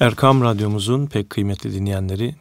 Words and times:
Erkam 0.00 0.42
Radyomuzun 0.42 1.06
pek 1.06 1.30
kıymetli 1.30 1.74
dinleyenleri, 1.74 2.34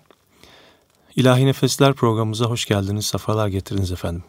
İlahi 1.15 1.45
Nefesler 1.45 1.93
programımıza 1.93 2.45
hoş 2.45 2.65
geldiniz, 2.65 3.05
sefalar 3.05 3.47
getirdiniz 3.47 3.91
efendim. 3.91 4.23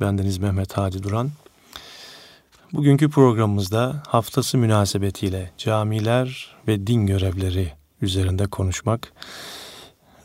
Bendeniz 0.00 0.38
Mehmet 0.38 0.76
Hadi 0.76 1.02
Duran. 1.02 1.30
Bugünkü 2.72 3.10
programımızda 3.10 4.02
haftası 4.08 4.58
münasebetiyle 4.58 5.50
camiler 5.58 6.56
ve 6.68 6.86
din 6.86 7.06
görevleri 7.06 7.72
üzerinde 8.02 8.46
konuşmak 8.46 9.12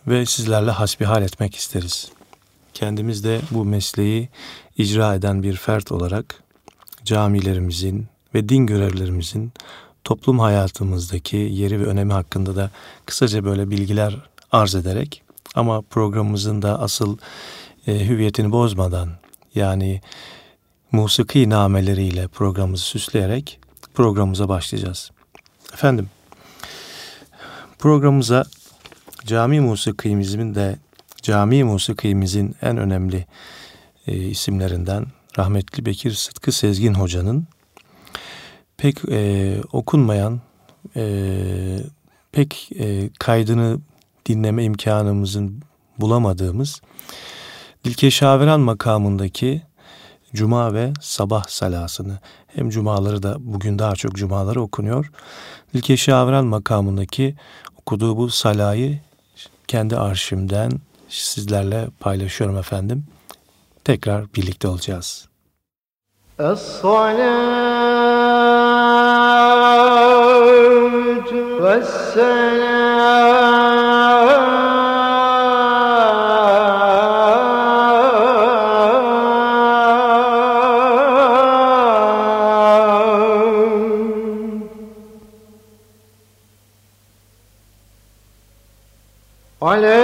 ve 0.07 0.25
sizlerle 0.25 0.71
hasbihal 0.71 1.21
etmek 1.21 1.55
isteriz. 1.55 2.11
Kendimiz 2.73 3.23
de 3.23 3.41
bu 3.51 3.65
mesleği 3.65 4.29
icra 4.77 5.15
eden 5.15 5.43
bir 5.43 5.55
fert 5.55 5.91
olarak 5.91 6.43
camilerimizin 7.05 8.07
ve 8.35 8.49
din 8.49 8.67
görevlerimizin 8.67 9.51
toplum 10.03 10.39
hayatımızdaki 10.39 11.37
yeri 11.37 11.79
ve 11.79 11.85
önemi 11.85 12.13
hakkında 12.13 12.55
da 12.55 12.69
kısaca 13.05 13.45
böyle 13.45 13.69
bilgiler 13.69 14.15
arz 14.51 14.75
ederek 14.75 15.23
ama 15.55 15.81
programımızın 15.81 16.61
da 16.61 16.79
asıl 16.79 17.17
e, 17.87 18.07
hüviyetini 18.07 18.51
bozmadan 18.51 19.09
yani 19.55 20.01
musiki 20.91 21.49
nameleriyle 21.49 22.27
programımızı 22.27 22.83
süsleyerek 22.83 23.59
programımıza 23.93 24.49
başlayacağız. 24.49 25.11
Efendim 25.73 26.09
programımıza 27.79 28.45
cami 29.25 29.59
musikimizin 29.59 30.55
de 30.55 30.79
cami 31.21 31.63
musikimizin 31.63 32.55
en 32.61 32.77
önemli 32.77 33.25
e, 34.07 34.15
isimlerinden 34.15 35.05
rahmetli 35.37 35.85
Bekir 35.85 36.11
Sıtkı 36.11 36.51
Sezgin 36.51 36.93
Hoca'nın 36.93 37.47
pek 38.77 39.09
e, 39.11 39.57
okunmayan, 39.71 40.41
e, 40.95 41.03
pek 42.31 42.69
e, 42.79 43.09
kaydını 43.19 43.79
dinleme 44.25 44.63
imkanımızın 44.63 45.61
bulamadığımız 45.99 46.81
Dilkeşaviran 47.85 48.59
makamındaki 48.59 49.61
Cuma 50.33 50.73
ve 50.73 50.93
sabah 51.01 51.47
salasını 51.47 52.19
hem 52.47 52.69
cumaları 52.69 53.23
da 53.23 53.35
bugün 53.39 53.79
daha 53.79 53.95
çok 53.95 54.15
cumaları 54.15 54.61
okunuyor. 54.61 55.11
Dilkeşaviran 55.73 56.45
makamındaki 56.45 57.35
okuduğu 57.77 58.17
bu 58.17 58.29
salayı 58.29 58.99
kendi 59.67 59.97
arşivimden 59.97 60.71
sizlerle 61.09 61.87
paylaşıyorum 61.99 62.57
efendim. 62.57 63.05
Tekrar 63.83 64.33
birlikte 64.33 64.67
olacağız. 64.67 65.27
Olha! 89.65 90.02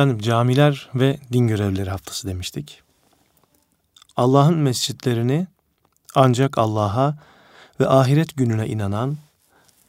Efendim 0.00 0.18
camiler 0.18 0.90
ve 0.94 1.18
din 1.32 1.48
görevlileri 1.48 1.90
haftası 1.90 2.28
demiştik. 2.28 2.82
Allah'ın 4.16 4.56
mescitlerini 4.56 5.46
ancak 6.14 6.58
Allah'a 6.58 7.18
ve 7.80 7.88
ahiret 7.88 8.36
gününe 8.36 8.68
inanan, 8.68 9.16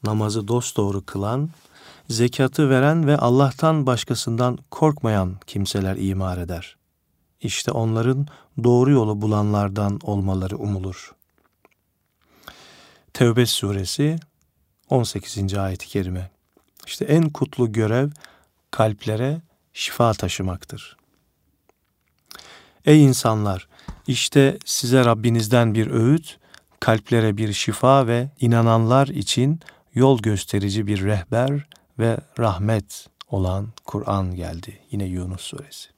namazı 0.04 0.48
dosdoğru 0.48 1.06
kılan, 1.06 1.50
zekatı 2.10 2.70
veren 2.70 3.08
ve 3.08 3.18
Allah'tan 3.18 3.86
başkasından 3.86 4.58
korkmayan 4.72 5.36
kimseler 5.48 5.96
imar 5.96 6.38
eder. 6.38 6.76
İşte 7.42 7.72
onların 7.72 8.28
doğru 8.64 8.92
yolu 8.92 9.22
bulanlardan 9.22 10.00
olmaları 10.04 10.58
umulur. 10.58 11.16
Tevbe 13.14 13.46
suresi 13.46 14.20
18. 14.90 15.54
ayet-i 15.54 15.88
kerime. 15.88 16.32
İşte 16.86 17.06
en 17.06 17.30
kutlu 17.30 17.72
görev 17.72 18.10
kalplere 18.72 19.42
şifa 19.74 20.14
taşımaktır. 20.14 20.98
Ey 22.86 23.04
insanlar! 23.04 23.68
işte 24.08 24.58
size 24.66 25.06
Rabbinizden 25.06 25.74
bir 25.74 25.88
öğüt, 25.88 26.38
kalplere 26.80 27.38
bir 27.38 27.54
şifa 27.54 28.08
ve 28.08 28.30
inananlar 28.40 29.08
için 29.08 29.60
yol 29.94 30.20
gösterici 30.20 30.88
bir 30.88 31.04
rehber 31.04 31.68
ve 32.00 32.18
rahmet 32.40 33.08
olan 33.30 33.68
Kur'an 33.86 34.36
geldi. 34.36 34.80
Yine 34.92 35.06
Yunus 35.06 35.42
suresi. 35.42 35.90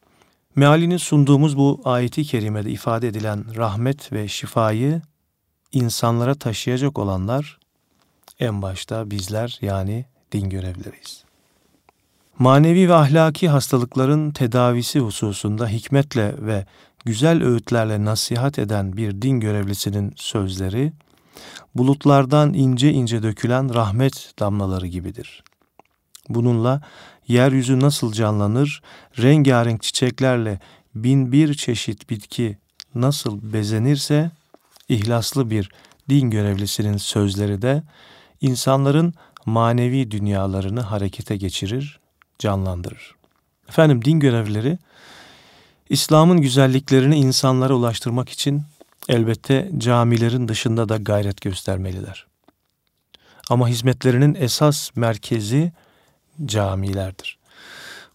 Mealini 0.55 0.99
sunduğumuz 0.99 1.57
bu 1.57 1.81
ayeti 1.85 2.23
kerimede 2.23 2.71
ifade 2.71 3.07
edilen 3.07 3.55
rahmet 3.55 4.13
ve 4.13 4.27
şifayı 4.27 5.01
insanlara 5.71 6.35
taşıyacak 6.35 6.99
olanlar 6.99 7.59
en 8.39 8.61
başta 8.61 9.11
bizler 9.11 9.59
yani 9.61 10.05
din 10.31 10.49
görevleriyiz. 10.49 11.22
Manevi 12.39 12.89
ve 12.89 12.93
ahlaki 12.93 13.49
hastalıkların 13.49 14.31
tedavisi 14.31 14.99
hususunda 14.99 15.67
hikmetle 15.67 16.35
ve 16.39 16.65
güzel 17.05 17.43
öğütlerle 17.43 18.05
nasihat 18.05 18.59
eden 18.59 18.97
bir 18.97 19.21
din 19.21 19.39
görevlisinin 19.39 20.13
sözleri, 20.15 20.93
bulutlardan 21.75 22.53
ince 22.53 22.91
ince 22.91 23.23
dökülen 23.23 23.73
rahmet 23.73 24.33
damlaları 24.39 24.87
gibidir. 24.87 25.43
Bununla 26.29 26.81
yeryüzü 27.27 27.79
nasıl 27.79 28.11
canlanır, 28.13 28.81
rengarenk 29.19 29.83
çiçeklerle 29.83 30.59
bin 30.95 31.31
bir 31.31 31.53
çeşit 31.53 32.09
bitki 32.09 32.57
nasıl 32.95 33.53
bezenirse, 33.53 34.31
ihlaslı 34.89 35.49
bir 35.49 35.69
din 36.09 36.29
görevlisinin 36.29 36.97
sözleri 36.97 37.61
de 37.61 37.83
insanların 38.41 39.13
manevi 39.45 40.11
dünyalarını 40.11 40.81
harekete 40.81 41.37
geçirir 41.37 42.02
canlandırır. 42.43 43.15
Efendim 43.69 44.05
din 44.05 44.19
görevlileri 44.19 44.77
İslam'ın 45.89 46.41
güzelliklerini 46.41 47.15
insanlara 47.15 47.73
ulaştırmak 47.73 48.29
için 48.29 48.61
elbette 49.09 49.71
camilerin 49.77 50.47
dışında 50.47 50.89
da 50.89 50.97
gayret 50.97 51.41
göstermeliler. 51.41 52.25
Ama 53.49 53.67
hizmetlerinin 53.67 54.35
esas 54.39 54.89
merkezi 54.95 55.71
camilerdir. 56.45 57.37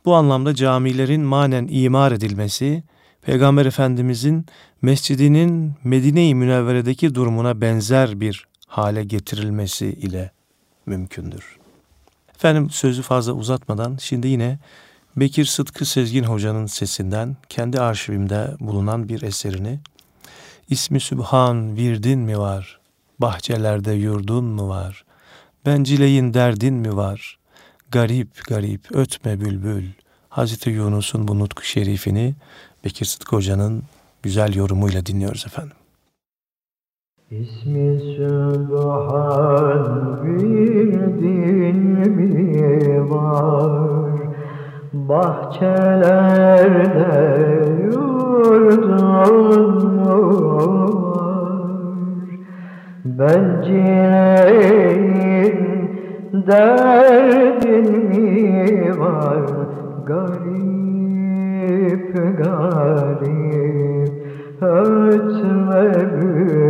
Bu 0.05 0.15
anlamda 0.15 0.55
camilerin 0.55 1.23
manen 1.23 1.69
imar 1.71 2.13
edilmesi, 2.13 2.83
Peygamber 3.23 3.67
Efendimizin 3.67 4.47
mescidinin 4.83 5.75
Medine-i 5.85 6.35
Münevvere'deki 6.35 7.15
durumuna 7.15 7.61
benzer 7.61 8.21
bir 8.21 8.47
hale 8.67 9.05
getirilmesi 9.05 9.87
ile 9.87 10.31
mümkündür. 10.87 11.58
Efendim 12.39 12.71
sözü 12.71 13.03
fazla 13.03 13.33
uzatmadan 13.33 13.97
şimdi 14.01 14.29
yine 14.29 14.59
Bekir 15.17 15.45
Sıtkı 15.45 15.85
Sezgin 15.85 16.25
Hoca'nın 16.25 16.67
sesinden 16.67 17.37
kendi 17.49 17.81
arşivimde 17.81 18.57
bulunan 18.61 19.09
bir 19.09 19.23
eserini 19.23 19.81
İsmi 20.71 21.01
Sübhan 21.01 21.77
virdin 21.77 22.19
mi 22.19 22.39
var? 22.39 22.81
Bahçelerde 23.19 23.93
yurdun 23.93 24.45
mu 24.45 24.69
var? 24.69 25.05
Bencileyin 25.67 26.35
derdin 26.35 26.75
mi 26.75 26.97
var? 26.97 27.39
Garip 27.91 28.47
garip 28.49 28.97
ötme 28.97 29.41
bülbül. 29.41 29.85
Hazreti 30.29 30.71
Yunus'un 30.71 31.29
bu 31.29 31.39
nutku 31.39 31.63
şerifini 31.63 32.35
Bekir 32.85 33.05
Sıtkı 33.05 33.37
Hoca'nın 33.37 33.83
güzel 34.23 34.55
yorumuyla 34.55 35.07
dinliyoruz 35.07 35.47
efendim. 35.47 35.78
İsmi 37.31 38.01
Sübhan 38.01 39.85
bildin 40.25 41.77
mi 42.17 43.11
var? 43.11 44.11
Bahçelerde 44.93 45.99
yurdun 47.85 49.29
var? 51.05 51.69
Bencileyin 53.05 53.99
derdin 56.47 57.89
mi 58.09 59.01
var? 59.01 59.47
Garip 60.07 60.49
garip 62.39 63.49
ötme 64.61 65.93
bülbül 66.23 66.68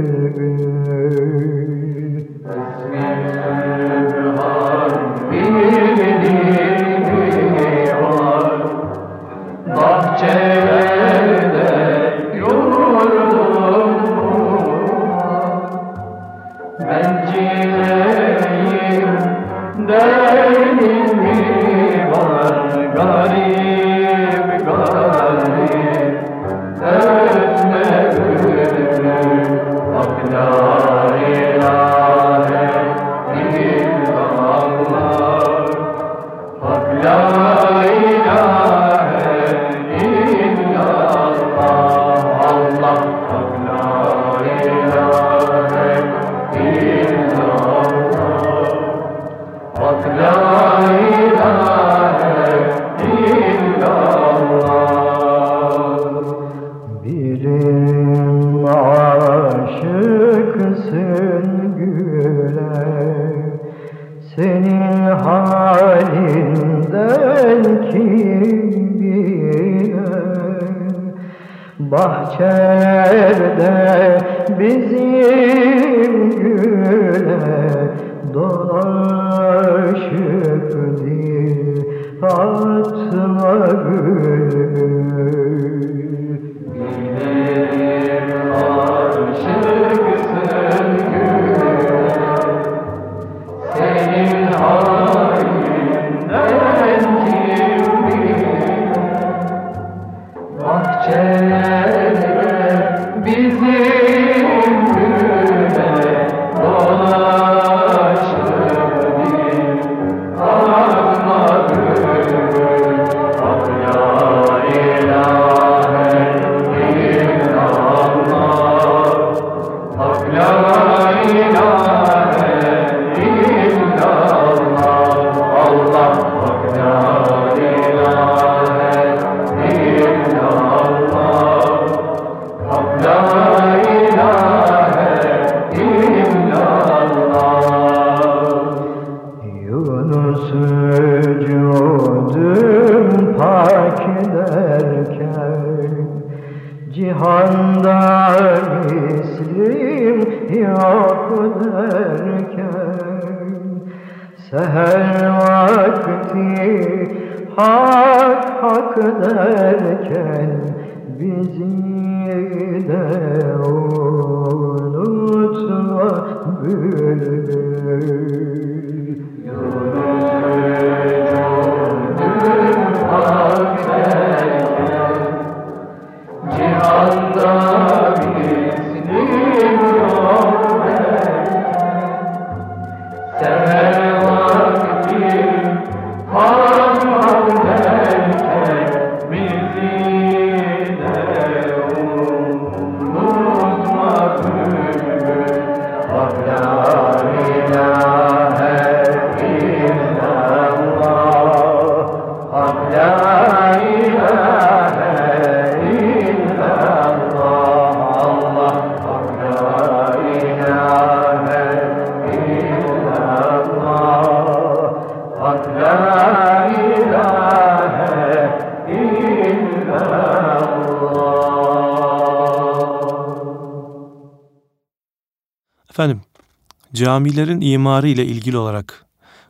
camilerin 226.98 227.60
imarı 227.60 228.08
ile 228.08 228.26
ilgili 228.26 228.58
olarak 228.58 229.06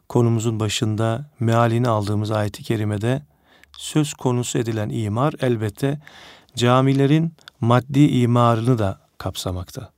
konumuzun 0.08 0.60
başında 0.60 1.30
mealini 1.40 1.88
aldığımız 1.88 2.30
ayet-i 2.30 2.62
kerimede 2.62 3.22
söz 3.78 4.14
konusu 4.14 4.58
edilen 4.58 4.88
imar 4.88 5.34
elbette 5.40 6.00
camilerin 6.56 7.32
maddi 7.60 8.00
imarını 8.00 8.78
da 8.78 9.00
kapsamakta. 9.18 9.90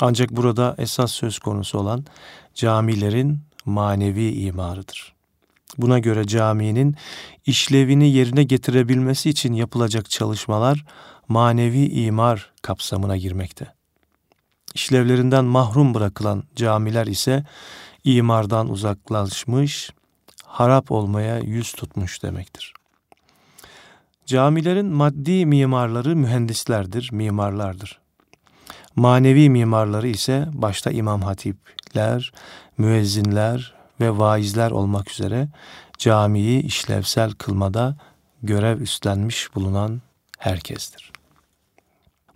Ancak 0.00 0.30
burada 0.30 0.74
esas 0.78 1.12
söz 1.12 1.38
konusu 1.38 1.78
olan 1.78 2.04
camilerin 2.54 3.40
manevi 3.64 4.28
imarıdır. 4.32 5.14
Buna 5.78 5.98
göre 5.98 6.26
caminin 6.26 6.96
işlevini 7.46 8.10
yerine 8.10 8.42
getirebilmesi 8.42 9.30
için 9.30 9.52
yapılacak 9.52 10.10
çalışmalar 10.10 10.84
manevi 11.28 11.86
imar 11.86 12.52
kapsamına 12.62 13.16
girmekte. 13.16 13.75
İşlevlerinden 14.86 15.44
mahrum 15.44 15.94
bırakılan 15.94 16.42
camiler 16.56 17.06
ise 17.06 17.44
imardan 18.04 18.68
uzaklaşmış, 18.68 19.90
harap 20.44 20.92
olmaya 20.92 21.38
yüz 21.38 21.72
tutmuş 21.72 22.22
demektir. 22.22 22.74
Camilerin 24.26 24.86
maddi 24.86 25.46
mimarları 25.46 26.16
mühendislerdir, 26.16 27.08
mimarlardır. 27.12 27.98
Manevi 28.96 29.50
mimarları 29.50 30.08
ise 30.08 30.48
başta 30.52 30.90
imam 30.90 31.22
hatipler, 31.22 32.32
müezzinler 32.78 33.74
ve 34.00 34.18
vaizler 34.18 34.70
olmak 34.70 35.10
üzere 35.10 35.48
camiyi 35.98 36.62
işlevsel 36.62 37.30
kılmada 37.30 37.96
görev 38.42 38.80
üstlenmiş 38.80 39.54
bulunan 39.54 40.02
herkestir. 40.38 41.15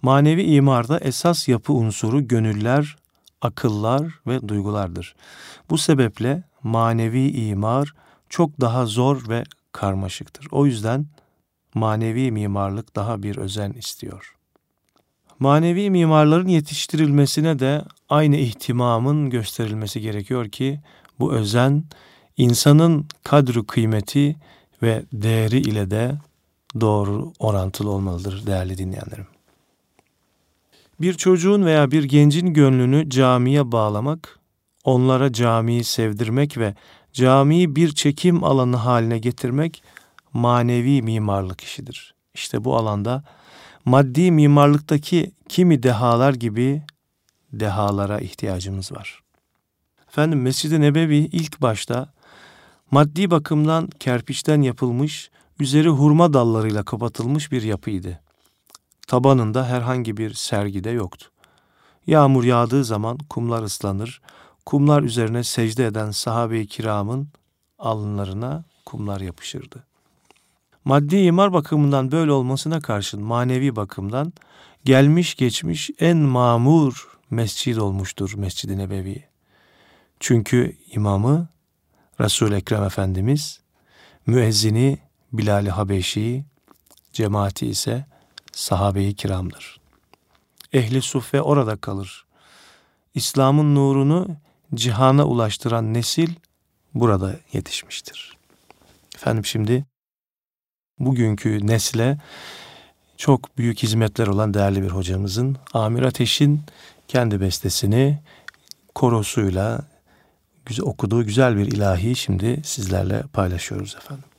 Manevi 0.03 0.43
imarda 0.43 0.99
esas 0.99 1.49
yapı 1.49 1.73
unsuru 1.73 2.29
gönüller, 2.29 2.97
akıllar 3.41 4.15
ve 4.27 4.49
duygulardır. 4.49 5.15
Bu 5.71 5.79
sebeple 5.79 6.43
manevi 6.63 7.29
imar 7.29 7.95
çok 8.29 8.61
daha 8.61 8.87
zor 8.87 9.29
ve 9.29 9.45
karmaşıktır. 9.73 10.47
O 10.51 10.67
yüzden 10.67 11.07
manevi 11.75 12.33
mimarlık 12.33 12.97
daha 12.97 13.23
bir 13.23 13.37
özen 13.37 13.73
istiyor. 13.73 14.37
Manevi 15.39 15.91
mimarların 15.91 16.49
yetiştirilmesine 16.49 17.59
de 17.59 17.85
aynı 18.09 18.37
ihtimamın 18.37 19.31
gösterilmesi 19.31 20.01
gerekiyor 20.01 20.49
ki 20.49 20.81
bu 21.19 21.33
özen 21.33 21.85
insanın 22.37 23.09
kadru 23.25 23.67
kıymeti 23.67 24.37
ve 24.83 25.03
değeri 25.13 25.59
ile 25.59 25.91
de 25.91 26.13
doğru 26.81 27.33
orantılı 27.39 27.91
olmalıdır 27.91 28.47
değerli 28.47 28.79
dinleyenlerim. 28.79 29.27
Bir 31.01 31.15
çocuğun 31.15 31.65
veya 31.65 31.91
bir 31.91 32.05
gencin 32.05 32.47
gönlünü 32.47 33.11
camiye 33.11 33.73
bağlamak, 33.73 34.39
onlara 34.85 35.33
camiyi 35.33 35.85
sevdirmek 35.85 36.59
ve 36.59 36.75
camiyi 37.13 37.77
bir 37.77 37.93
çekim 37.93 38.45
alanı 38.45 38.77
haline 38.77 39.19
getirmek 39.19 39.83
manevi 40.33 41.03
mimarlık 41.03 41.61
işidir. 41.61 42.15
İşte 42.35 42.65
bu 42.65 42.77
alanda 42.77 43.25
maddi 43.85 44.31
mimarlıktaki 44.31 45.33
kimi 45.49 45.83
dehalar 45.83 46.35
gibi 46.35 46.83
dehalara 47.53 48.21
ihtiyacımız 48.21 48.93
var. 48.93 49.21
Efendim 50.09 50.43
Mescid-i 50.43 50.81
Nebevi 50.81 51.17
ilk 51.17 51.63
başta 51.63 52.13
maddi 52.91 53.31
bakımdan 53.31 53.89
kerpiçten 54.01 54.63
yapılmış, 54.63 55.31
üzeri 55.61 55.89
hurma 55.89 56.33
dallarıyla 56.33 56.83
kapatılmış 56.83 57.53
bir 57.53 57.63
yapıydı. 57.63 58.21
Tabanında 59.11 59.69
herhangi 59.69 60.17
bir 60.17 60.35
sergi 60.35 60.85
de 60.85 60.91
yoktu. 60.91 61.27
Yağmur 62.07 62.45
yağdığı 62.45 62.85
zaman 62.85 63.19
kumlar 63.19 63.63
ıslanır, 63.63 64.21
kumlar 64.67 65.03
üzerine 65.03 65.45
secde 65.45 65.87
eden 65.87 66.11
sahabe-i 66.11 66.67
kiramın 66.67 67.29
alınlarına 67.79 68.65
kumlar 68.87 69.21
yapışırdı. 69.21 69.85
Maddi 70.85 71.17
imar 71.17 71.53
bakımından 71.53 72.13
böyle 72.13 72.33
olmasına 72.33 72.81
karşın 72.81 73.23
manevi 73.23 73.77
bakımdan 73.77 74.33
gelmiş 74.85 75.35
geçmiş 75.35 75.91
en 76.01 76.17
mamur 76.17 77.19
mescid 77.31 77.77
olmuştur 77.77 78.35
Mescid-i 78.37 78.79
Nebevi. 78.79 79.25
Çünkü 80.21 80.77
imamı 80.93 81.49
Resul-i 82.21 82.55
Ekrem 82.55 82.85
Efendimiz, 82.85 83.61
müezzini 84.27 84.99
Bilal-i 85.33 85.71
Habeşi, 85.71 86.45
cemaati 87.13 87.67
ise 87.67 88.10
sahabe-i 88.61 89.15
kiramdır. 89.15 89.81
Ehli 90.73 91.03
suffe 91.03 91.43
orada 91.43 91.77
kalır. 91.77 92.27
İslam'ın 93.15 93.75
nurunu 93.75 94.29
cihana 94.75 95.25
ulaştıran 95.25 95.95
nesil 95.95 96.35
burada 96.95 97.37
yetişmiştir. 97.53 98.37
Efendim 99.15 99.45
şimdi 99.45 99.85
bugünkü 100.99 101.67
nesle 101.67 102.19
çok 103.17 103.59
büyük 103.59 103.83
hizmetler 103.83 104.27
olan 104.27 104.55
değerli 104.55 104.83
bir 104.83 104.91
hocamızın 104.91 105.57
Amir 105.73 106.03
Ateş'in 106.03 106.63
kendi 107.09 107.41
bestesini 107.41 108.19
korosuyla 108.95 109.83
okuduğu 110.83 111.25
güzel 111.25 111.57
bir 111.57 111.67
ilahi 111.67 112.17
şimdi 112.17 112.61
sizlerle 112.65 113.23
paylaşıyoruz 113.23 113.97
efendim. 113.97 114.30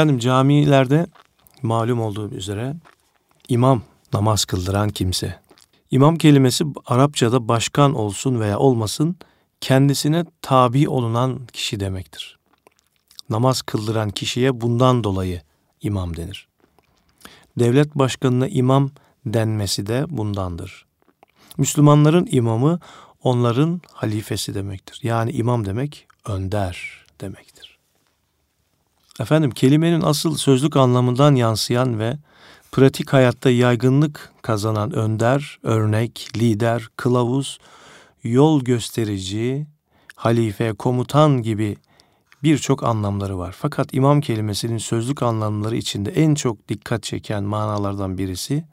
Efendim 0.00 0.18
camilerde 0.18 1.06
malum 1.62 2.00
olduğu 2.00 2.30
üzere 2.30 2.76
imam 3.48 3.82
namaz 4.12 4.44
kıldıran 4.44 4.88
kimse. 4.88 5.40
İmam 5.90 6.16
kelimesi 6.16 6.64
Arapçada 6.86 7.48
başkan 7.48 7.94
olsun 7.94 8.40
veya 8.40 8.58
olmasın 8.58 9.16
kendisine 9.60 10.24
tabi 10.42 10.88
olunan 10.88 11.46
kişi 11.52 11.80
demektir. 11.80 12.38
Namaz 13.30 13.62
kıldıran 13.62 14.10
kişiye 14.10 14.60
bundan 14.60 15.04
dolayı 15.04 15.42
imam 15.82 16.16
denir. 16.16 16.48
Devlet 17.58 17.94
başkanına 17.94 18.48
imam 18.48 18.90
denmesi 19.26 19.86
de 19.86 20.04
bundandır. 20.08 20.86
Müslümanların 21.58 22.28
imamı 22.30 22.78
onların 23.22 23.80
halifesi 23.92 24.54
demektir. 24.54 25.00
Yani 25.02 25.30
imam 25.30 25.66
demek 25.66 26.06
önder 26.26 27.06
demektir. 27.20 27.59
Efendim 29.20 29.50
kelimenin 29.50 30.00
asıl 30.00 30.36
sözlük 30.36 30.76
anlamından 30.76 31.34
yansıyan 31.34 31.98
ve 31.98 32.16
pratik 32.72 33.12
hayatta 33.12 33.50
yaygınlık 33.50 34.32
kazanan 34.42 34.92
önder, 34.92 35.58
örnek, 35.62 36.28
lider, 36.36 36.88
kılavuz, 36.96 37.58
yol 38.22 38.64
gösterici, 38.64 39.66
halife, 40.16 40.72
komutan 40.72 41.42
gibi 41.42 41.76
birçok 42.42 42.84
anlamları 42.84 43.38
var. 43.38 43.54
Fakat 43.58 43.94
imam 43.94 44.20
kelimesinin 44.20 44.78
sözlük 44.78 45.22
anlamları 45.22 45.76
içinde 45.76 46.10
en 46.10 46.34
çok 46.34 46.68
dikkat 46.68 47.02
çeken 47.02 47.44
manalardan 47.44 48.18
birisi 48.18 48.64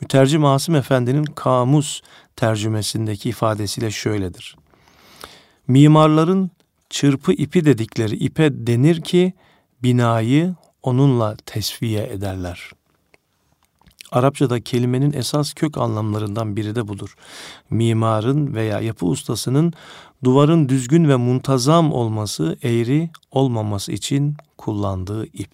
Mütercim 0.00 0.44
Asım 0.44 0.74
Efendi'nin 0.74 1.24
kamus 1.24 2.00
tercümesindeki 2.36 3.28
ifadesiyle 3.28 3.90
şöyledir. 3.90 4.56
Mimarların 5.68 6.50
çırpı 6.90 7.32
ipi 7.32 7.64
dedikleri 7.64 8.16
ipe 8.16 8.66
denir 8.66 9.00
ki 9.00 9.32
binayı 9.82 10.54
onunla 10.82 11.36
tesviye 11.46 12.06
ederler. 12.06 12.70
Arapçada 14.12 14.60
kelimenin 14.60 15.12
esas 15.12 15.52
kök 15.52 15.78
anlamlarından 15.78 16.56
biri 16.56 16.74
de 16.74 16.88
budur. 16.88 17.14
Mimarın 17.70 18.54
veya 18.54 18.80
yapı 18.80 19.06
ustasının 19.06 19.72
duvarın 20.24 20.68
düzgün 20.68 21.08
ve 21.08 21.16
muntazam 21.16 21.92
olması, 21.92 22.56
eğri 22.62 23.10
olmaması 23.30 23.92
için 23.92 24.36
kullandığı 24.58 25.26
ip. 25.26 25.50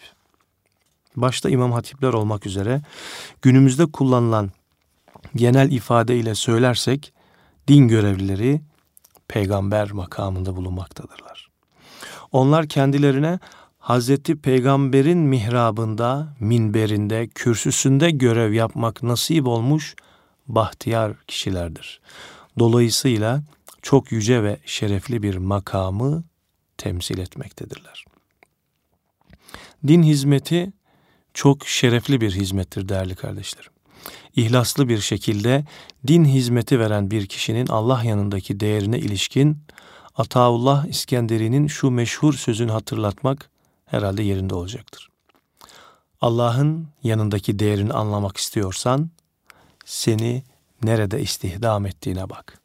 Başta 1.16 1.50
imam 1.50 1.72
hatipler 1.72 2.12
olmak 2.12 2.46
üzere 2.46 2.82
günümüzde 3.42 3.86
kullanılan 3.86 4.50
genel 5.36 5.72
ifade 5.72 6.16
ile 6.16 6.34
söylersek 6.34 7.12
din 7.68 7.88
görevlileri 7.88 8.60
peygamber 9.28 9.92
makamında 9.92 10.56
bulunmaktadırlar. 10.56 11.48
Onlar 12.32 12.66
kendilerine 12.66 13.38
Hazreti 13.88 14.36
Peygamber'in 14.36 15.18
mihrabında, 15.18 16.36
minberinde, 16.40 17.28
kürsüsünde 17.28 18.10
görev 18.10 18.52
yapmak 18.52 19.02
nasip 19.02 19.46
olmuş 19.46 19.94
bahtiyar 20.48 21.12
kişilerdir. 21.26 22.00
Dolayısıyla 22.58 23.42
çok 23.82 24.12
yüce 24.12 24.42
ve 24.42 24.58
şerefli 24.66 25.22
bir 25.22 25.36
makamı 25.36 26.24
temsil 26.78 27.18
etmektedirler. 27.18 28.04
Din 29.86 30.02
hizmeti 30.02 30.72
çok 31.34 31.66
şerefli 31.66 32.20
bir 32.20 32.30
hizmettir 32.30 32.88
değerli 32.88 33.14
kardeşlerim. 33.14 33.72
İhlaslı 34.36 34.88
bir 34.88 34.98
şekilde 34.98 35.64
din 36.06 36.24
hizmeti 36.24 36.80
veren 36.80 37.10
bir 37.10 37.26
kişinin 37.26 37.66
Allah 37.66 38.04
yanındaki 38.04 38.60
değerine 38.60 38.98
ilişkin 38.98 39.58
Ataullah 40.16 40.86
İskenderi'nin 40.86 41.66
şu 41.66 41.90
meşhur 41.90 42.34
sözünü 42.34 42.72
hatırlatmak 42.72 43.50
herhalde 43.90 44.22
yerinde 44.22 44.54
olacaktır. 44.54 45.08
Allah'ın 46.20 46.88
yanındaki 47.02 47.58
değerini 47.58 47.92
anlamak 47.92 48.36
istiyorsan 48.36 49.10
seni 49.84 50.42
nerede 50.82 51.20
istihdam 51.20 51.86
ettiğine 51.86 52.30
bak. 52.30 52.60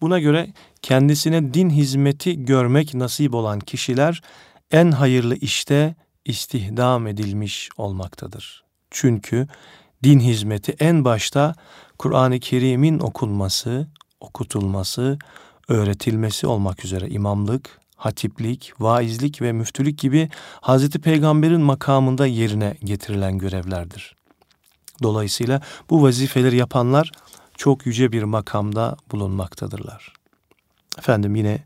Buna 0.00 0.18
göre 0.18 0.52
kendisine 0.82 1.54
din 1.54 1.70
hizmeti 1.70 2.44
görmek 2.44 2.94
nasip 2.94 3.34
olan 3.34 3.60
kişiler 3.60 4.22
en 4.70 4.90
hayırlı 4.90 5.36
işte 5.36 5.94
istihdam 6.24 7.06
edilmiş 7.06 7.68
olmaktadır. 7.76 8.64
Çünkü 8.90 9.48
din 10.02 10.20
hizmeti 10.20 10.76
en 10.80 11.04
başta 11.04 11.54
Kur'an-ı 11.98 12.40
Kerim'in 12.40 12.98
okunması, 12.98 13.88
okutulması, 14.20 15.18
öğretilmesi 15.68 16.46
olmak 16.46 16.84
üzere 16.84 17.08
imamlık, 17.08 17.80
hatiplik, 18.04 18.72
vaizlik 18.80 19.42
ve 19.42 19.52
müftülük 19.52 19.98
gibi 19.98 20.28
Hazreti 20.60 20.98
Peygamber'in 20.98 21.60
makamında 21.60 22.26
yerine 22.26 22.76
getirilen 22.84 23.38
görevlerdir. 23.38 24.16
Dolayısıyla 25.02 25.60
bu 25.90 26.02
vazifeleri 26.02 26.56
yapanlar 26.56 27.12
çok 27.56 27.86
yüce 27.86 28.12
bir 28.12 28.22
makamda 28.22 28.96
bulunmaktadırlar. 29.12 30.12
Efendim 30.98 31.34
yine 31.34 31.64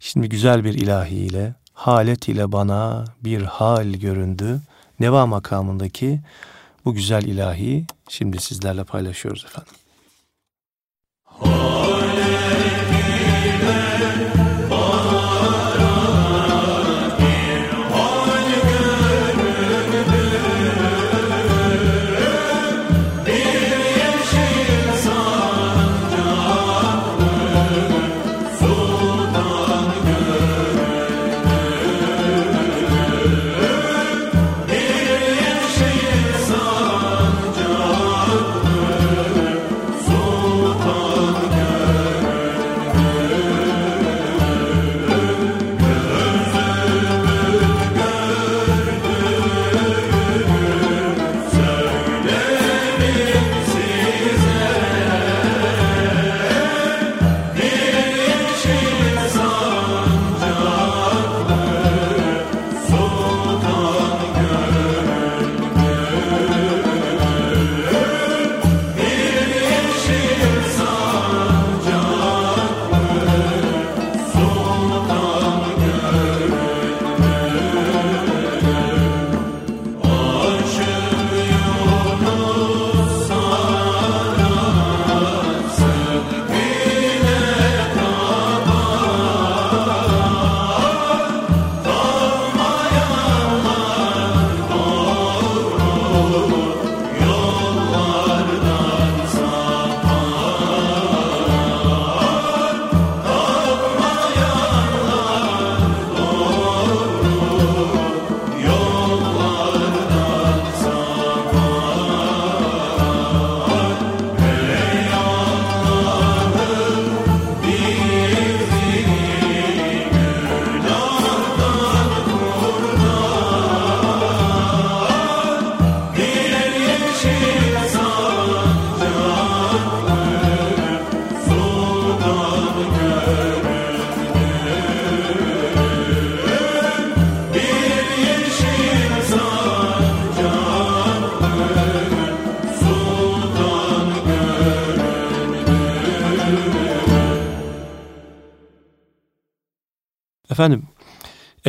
şimdi 0.00 0.28
güzel 0.28 0.64
bir 0.64 0.74
ilahiyle, 0.74 1.54
halet 1.72 2.28
ile 2.28 2.52
bana 2.52 3.04
bir 3.24 3.42
hal 3.42 3.92
göründü. 3.92 4.60
Neva 5.00 5.26
makamındaki 5.26 6.20
bu 6.84 6.94
güzel 6.94 7.22
ilahi 7.22 7.86
şimdi 8.08 8.40
sizlerle 8.40 8.84
paylaşıyoruz 8.84 9.44
efendim. 9.44 9.72
Efendim 11.42 11.79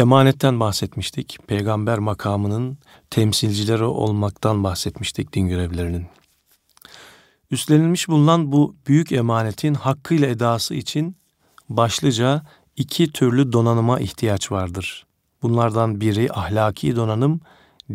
emanetten 0.01 0.59
bahsetmiştik. 0.59 1.39
Peygamber 1.47 1.99
makamının 1.99 2.77
temsilcileri 3.09 3.83
olmaktan 3.83 4.63
bahsetmiştik 4.63 5.33
din 5.33 5.47
görevlerinin. 5.47 6.05
Üstlenilmiş 7.51 8.07
bulunan 8.07 8.51
bu 8.51 8.75
büyük 8.87 9.11
emanetin 9.11 9.73
hakkıyla 9.73 10.27
edası 10.27 10.75
için 10.75 11.15
başlıca 11.69 12.43
iki 12.75 13.11
türlü 13.11 13.51
donanıma 13.51 13.99
ihtiyaç 13.99 14.51
vardır. 14.51 15.05
Bunlardan 15.41 16.01
biri 16.01 16.33
ahlaki 16.33 16.95
donanım, 16.95 17.41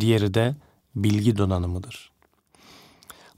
diğeri 0.01 0.35
de 0.35 0.57
bilgi 0.95 1.39
donanımıdır. 1.39 2.11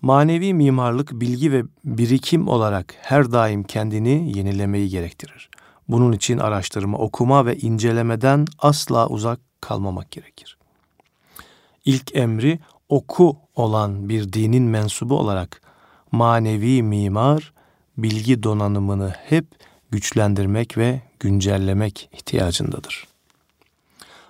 Manevi 0.03 0.55
mimarlık 0.55 1.13
bilgi 1.13 1.53
ve 1.53 1.63
birikim 1.85 2.49
olarak 2.49 2.95
her 3.01 3.33
daim 3.33 3.63
kendini 3.63 4.39
yenilemeyi 4.39 4.89
gerektirir. 4.89 5.51
Bunun 5.89 6.13
için 6.13 6.39
araştırma, 6.39 6.99
okuma 6.99 7.47
ve 7.47 7.57
incelemeden 7.57 8.47
asla 8.59 9.09
uzak 9.09 9.41
kalmamak 9.61 10.11
gerekir. 10.11 10.59
İlk 11.85 12.17
emri 12.17 12.59
oku 12.89 13.37
olan 13.55 14.09
bir 14.09 14.33
dinin 14.33 14.63
mensubu 14.63 15.19
olarak 15.19 15.61
manevi 16.13 16.83
mimar 16.83 17.53
bilgi 17.99 18.43
donanımını 18.43 19.15
hep 19.25 19.47
güçlendirmek 19.91 20.79
ve 20.79 21.03
güncellemek 21.21 22.11
ihtiyacındadır. 22.13 23.07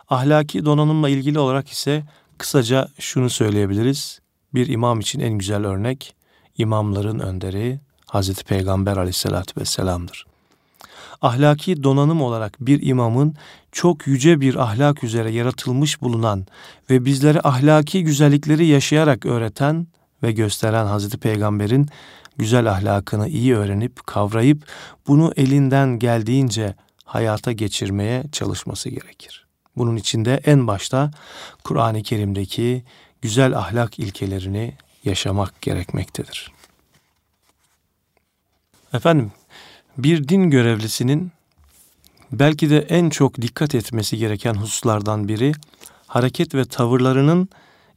Ahlaki 0.08 0.64
donanımla 0.64 1.08
ilgili 1.08 1.38
olarak 1.38 1.68
ise 1.68 2.04
kısaca 2.38 2.88
şunu 2.98 3.30
söyleyebiliriz. 3.30 4.20
Bir 4.54 4.66
imam 4.66 5.00
için 5.00 5.20
en 5.20 5.32
güzel 5.32 5.66
örnek 5.66 6.14
imamların 6.58 7.18
önderi 7.18 7.80
Hazreti 8.06 8.44
Peygamber 8.44 8.96
aleyhissalatü 8.96 9.60
vesselam'dır 9.60 10.26
ahlaki 11.22 11.82
donanım 11.82 12.22
olarak 12.22 12.56
bir 12.60 12.86
imamın 12.86 13.34
çok 13.72 14.06
yüce 14.06 14.40
bir 14.40 14.54
ahlak 14.54 15.04
üzere 15.04 15.30
yaratılmış 15.30 16.02
bulunan 16.02 16.46
ve 16.90 17.04
bizlere 17.04 17.40
ahlaki 17.44 18.04
güzellikleri 18.04 18.66
yaşayarak 18.66 19.26
öğreten 19.26 19.86
ve 20.22 20.32
gösteren 20.32 20.86
Hazreti 20.86 21.18
Peygamber'in 21.18 21.88
güzel 22.38 22.70
ahlakını 22.70 23.28
iyi 23.28 23.56
öğrenip 23.56 24.06
kavrayıp 24.06 24.64
bunu 25.06 25.32
elinden 25.36 25.98
geldiğince 25.98 26.74
hayata 27.04 27.52
geçirmeye 27.52 28.24
çalışması 28.32 28.88
gerekir. 28.88 29.46
Bunun 29.76 29.96
içinde 29.96 30.40
en 30.44 30.66
başta 30.66 31.10
Kur'an-ı 31.64 32.02
Kerim'deki 32.02 32.84
güzel 33.22 33.58
ahlak 33.58 33.98
ilkelerini 33.98 34.74
yaşamak 35.04 35.62
gerekmektedir. 35.62 36.52
Efendim 38.92 39.32
bir 39.98 40.28
din 40.28 40.50
görevlisinin 40.50 41.32
belki 42.32 42.70
de 42.70 42.78
en 42.78 43.10
çok 43.10 43.42
dikkat 43.42 43.74
etmesi 43.74 44.18
gereken 44.18 44.54
hususlardan 44.54 45.28
biri 45.28 45.52
hareket 46.06 46.54
ve 46.54 46.64
tavırlarının 46.64 47.48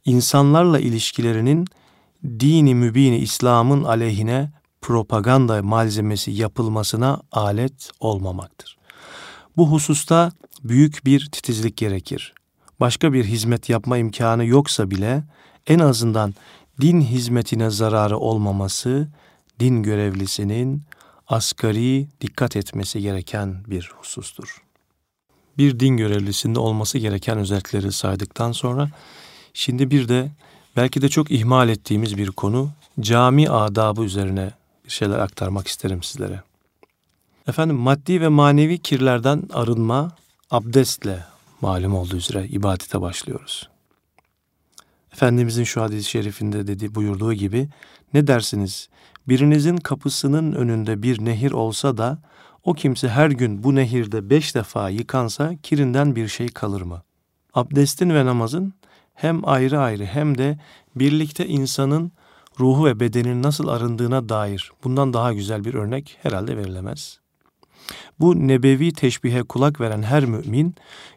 insanlarla 0.04 0.78
ilişkilerinin 0.78 1.66
dini 2.24 2.74
mübini 2.74 3.18
İslam'ın 3.18 3.84
aleyhine 3.84 4.50
propaganda 4.80 5.62
malzemesi 5.62 6.30
yapılmasına 6.30 7.20
alet 7.32 7.90
olmamaktır. 8.00 8.76
Bu 9.56 9.70
hususta 9.70 10.32
büyük 10.64 11.04
bir 11.04 11.28
titizlik 11.32 11.76
gerekir. 11.76 12.34
Başka 12.80 13.12
bir 13.12 13.24
hizmet 13.24 13.68
yapma 13.68 13.98
imkanı 13.98 14.44
yoksa 14.44 14.90
bile 14.90 15.24
en 15.66 15.78
azından 15.78 16.34
din 16.80 17.00
hizmetine 17.00 17.70
zararı 17.70 18.18
olmaması 18.18 19.08
din 19.60 19.82
görevlisinin 19.82 20.82
asgari 21.32 22.06
dikkat 22.20 22.56
etmesi 22.56 23.00
gereken 23.00 23.56
bir 23.66 23.92
husustur. 23.96 24.62
Bir 25.58 25.80
din 25.80 25.96
görevlisinde 25.96 26.58
olması 26.58 26.98
gereken 26.98 27.38
özellikleri 27.38 27.92
saydıktan 27.92 28.52
sonra 28.52 28.90
şimdi 29.54 29.90
bir 29.90 30.08
de 30.08 30.30
belki 30.76 31.02
de 31.02 31.08
çok 31.08 31.30
ihmal 31.30 31.68
ettiğimiz 31.68 32.16
bir 32.16 32.28
konu 32.28 32.70
cami 33.00 33.50
adabı 33.50 34.02
üzerine 34.02 34.50
bir 34.84 34.90
şeyler 34.90 35.18
aktarmak 35.18 35.66
isterim 35.68 36.02
sizlere. 36.02 36.42
Efendim 37.48 37.76
maddi 37.76 38.20
ve 38.20 38.28
manevi 38.28 38.78
kirlerden 38.78 39.42
arınma 39.52 40.16
abdestle 40.50 41.24
malum 41.60 41.94
olduğu 41.94 42.16
üzere 42.16 42.46
ibadete 42.46 43.00
başlıyoruz. 43.00 43.68
Efendimizin 45.12 45.64
şu 45.64 45.82
hadis-i 45.82 46.10
şerifinde 46.10 46.66
dedi 46.66 46.94
buyurduğu 46.94 47.32
gibi 47.32 47.68
ne 48.14 48.26
dersiniz 48.26 48.88
birinizin 49.28 49.76
kapısının 49.76 50.52
önünde 50.52 51.02
bir 51.02 51.24
nehir 51.24 51.52
olsa 51.52 51.96
da 51.96 52.18
o 52.64 52.74
kimse 52.74 53.08
her 53.08 53.30
gün 53.30 53.62
bu 53.62 53.74
nehirde 53.74 54.30
beş 54.30 54.54
defa 54.54 54.90
yıkansa 54.90 55.52
kirinden 55.62 56.16
bir 56.16 56.28
şey 56.28 56.48
kalır 56.48 56.82
mı? 56.82 57.02
Abdestin 57.54 58.10
ve 58.10 58.26
namazın 58.26 58.74
hem 59.14 59.48
ayrı 59.48 59.80
ayrı 59.80 60.04
hem 60.04 60.38
de 60.38 60.58
birlikte 60.96 61.46
insanın 61.46 62.12
ruhu 62.60 62.84
ve 62.84 63.00
bedeninin 63.00 63.42
nasıl 63.42 63.68
arındığına 63.68 64.28
dair 64.28 64.72
bundan 64.84 65.12
daha 65.12 65.32
güzel 65.32 65.64
bir 65.64 65.74
örnek 65.74 66.18
herhalde 66.22 66.56
verilemez. 66.56 67.22
Bu 68.20 68.48
nebevi 68.48 68.92
teşbihe 68.92 69.42
kulak 69.42 69.80
veren 69.80 70.02
her 70.02 70.24
mümin 70.24 70.74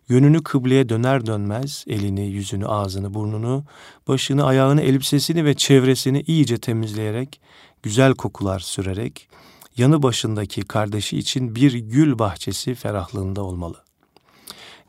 yönünü 0.09 0.43
kıbleye 0.43 0.89
döner 0.89 1.25
dönmez 1.25 1.85
elini, 1.87 2.27
yüzünü, 2.27 2.67
ağzını, 2.67 3.13
burnunu, 3.13 3.65
başını, 4.07 4.45
ayağını, 4.45 4.81
elbisesini 4.81 5.45
ve 5.45 5.53
çevresini 5.53 6.21
iyice 6.21 6.57
temizleyerek, 6.57 7.41
güzel 7.85 8.13
kokular 8.13 8.59
sürerek 8.59 9.29
yanı 9.77 10.03
başındaki 10.03 10.61
kardeşi 10.61 11.17
için 11.17 11.55
bir 11.55 11.73
gül 11.73 12.19
bahçesi 12.19 12.75
ferahlığında 12.75 13.43
olmalı. 13.43 13.83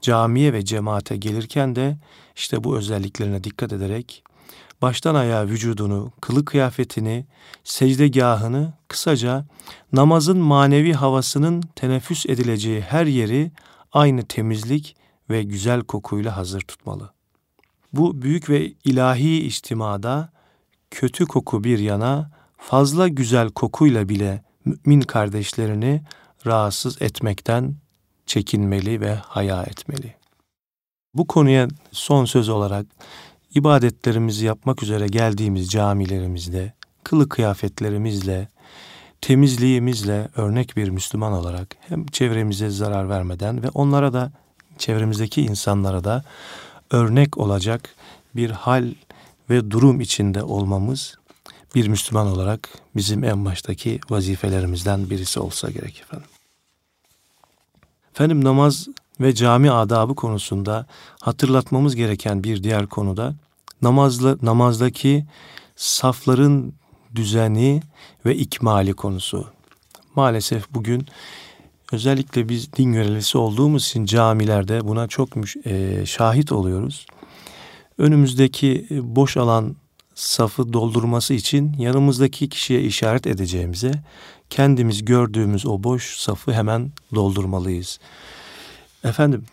Camiye 0.00 0.52
ve 0.52 0.64
cemaate 0.64 1.16
gelirken 1.16 1.76
de 1.76 1.98
işte 2.36 2.64
bu 2.64 2.76
özelliklerine 2.76 3.44
dikkat 3.44 3.72
ederek 3.72 4.22
baştan 4.82 5.14
ayağa 5.14 5.46
vücudunu, 5.46 6.12
kılık 6.20 6.46
kıyafetini, 6.46 7.26
secdegahını, 7.64 8.72
kısaca 8.88 9.44
namazın 9.92 10.38
manevi 10.38 10.92
havasının 10.92 11.62
teneffüs 11.62 12.26
edileceği 12.26 12.80
her 12.80 13.06
yeri 13.06 13.52
aynı 13.92 14.22
temizlik 14.22 14.96
ve 15.30 15.42
güzel 15.42 15.80
kokuyla 15.80 16.36
hazır 16.36 16.60
tutmalı. 16.60 17.12
Bu 17.92 18.22
büyük 18.22 18.50
ve 18.50 18.72
ilahi 18.84 19.46
içtimada 19.46 20.32
kötü 20.90 21.26
koku 21.26 21.64
bir 21.64 21.78
yana 21.78 22.35
fazla 22.56 23.08
güzel 23.08 23.48
kokuyla 23.48 24.08
bile 24.08 24.42
mümin 24.64 25.00
kardeşlerini 25.00 26.02
rahatsız 26.46 27.02
etmekten 27.02 27.74
çekinmeli 28.26 29.00
ve 29.00 29.14
haya 29.14 29.62
etmeli. 29.62 30.14
Bu 31.14 31.26
konuya 31.26 31.68
son 31.92 32.24
söz 32.24 32.48
olarak 32.48 32.86
ibadetlerimizi 33.54 34.46
yapmak 34.46 34.82
üzere 34.82 35.06
geldiğimiz 35.06 35.70
camilerimizde, 35.70 36.72
kılık 37.04 37.30
kıyafetlerimizle, 37.30 38.48
temizliğimizle 39.20 40.28
örnek 40.36 40.76
bir 40.76 40.88
Müslüman 40.88 41.32
olarak 41.32 41.76
hem 41.88 42.06
çevremize 42.06 42.70
zarar 42.70 43.08
vermeden 43.08 43.62
ve 43.62 43.68
onlara 43.68 44.12
da 44.12 44.32
çevremizdeki 44.78 45.42
insanlara 45.42 46.04
da 46.04 46.24
örnek 46.90 47.38
olacak 47.38 47.94
bir 48.36 48.50
hal 48.50 48.94
ve 49.50 49.70
durum 49.70 50.00
içinde 50.00 50.42
olmamız 50.42 51.18
bir 51.76 51.88
Müslüman 51.88 52.26
olarak 52.26 52.68
bizim 52.96 53.24
en 53.24 53.44
baştaki 53.44 54.00
vazifelerimizden 54.10 55.10
birisi 55.10 55.40
olsa 55.40 55.70
gerek 55.70 56.00
efendim. 56.00 56.28
Efendim 58.12 58.44
namaz 58.44 58.88
ve 59.20 59.34
cami 59.34 59.70
adabı 59.70 60.14
konusunda 60.14 60.86
hatırlatmamız 61.20 61.96
gereken 61.96 62.44
bir 62.44 62.62
diğer 62.62 62.86
konuda 62.86 63.34
namazla, 63.82 64.36
namazdaki 64.42 65.26
safların 65.76 66.72
düzeni 67.14 67.82
ve 68.26 68.36
ikmali 68.36 68.92
konusu. 68.92 69.46
Maalesef 70.14 70.74
bugün 70.74 71.06
özellikle 71.92 72.48
biz 72.48 72.72
din 72.72 72.92
görevlisi 72.92 73.38
olduğumuz 73.38 73.86
için 73.86 74.06
camilerde 74.06 74.88
buna 74.88 75.08
çok 75.08 75.28
e, 75.66 76.06
şahit 76.06 76.52
oluyoruz. 76.52 77.06
Önümüzdeki 77.98 78.86
e, 78.90 79.16
boş 79.16 79.36
alan 79.36 79.76
safı 80.16 80.72
doldurması 80.72 81.34
için 81.34 81.72
yanımızdaki 81.78 82.48
kişiye 82.48 82.82
işaret 82.82 83.26
edeceğimize 83.26 83.92
kendimiz 84.50 85.04
gördüğümüz 85.04 85.66
o 85.66 85.82
boş 85.82 86.16
safı 86.16 86.52
hemen 86.52 86.92
doldurmalıyız. 87.14 87.98
Efendim 89.04 89.44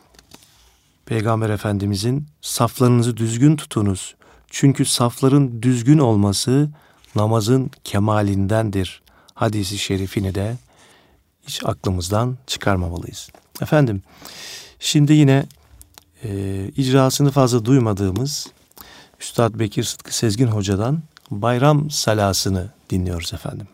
Peygamber 1.05 1.49
Efendimizin 1.49 2.27
saflarınızı 2.41 3.17
düzgün 3.17 3.55
tutunuz. 3.55 4.15
Çünkü 4.49 4.85
safların 4.85 5.61
düzgün 5.61 5.97
olması 5.97 6.69
namazın 7.15 7.71
kemalindendir. 7.83 9.01
Hadisi 9.33 9.77
şerifini 9.77 10.35
de 10.35 10.57
hiç 11.47 11.65
aklımızdan 11.65 12.37
çıkarmamalıyız. 12.47 13.29
Efendim 13.61 14.01
şimdi 14.79 15.13
yine 15.13 15.45
e, 16.23 16.69
icrasını 16.77 17.31
fazla 17.31 17.65
duymadığımız 17.65 18.47
Üstad 19.23 19.59
Bekir 19.59 19.83
Sıtkı 19.83 20.15
Sezgin 20.15 20.47
Hoca'dan 20.47 21.01
bayram 21.31 21.89
salasını 21.89 22.69
dinliyoruz 22.89 23.33
efendim. 23.33 23.67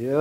Ya 0.00 0.18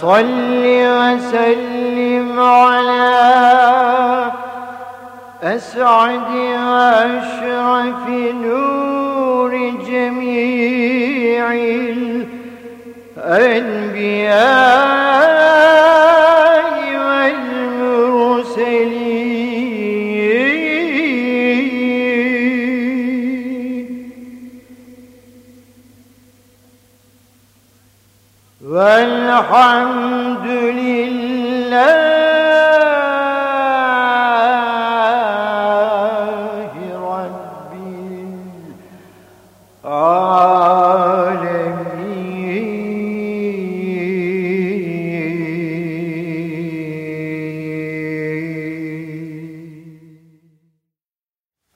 صل 0.00 0.64
وسلم. 0.64 1.59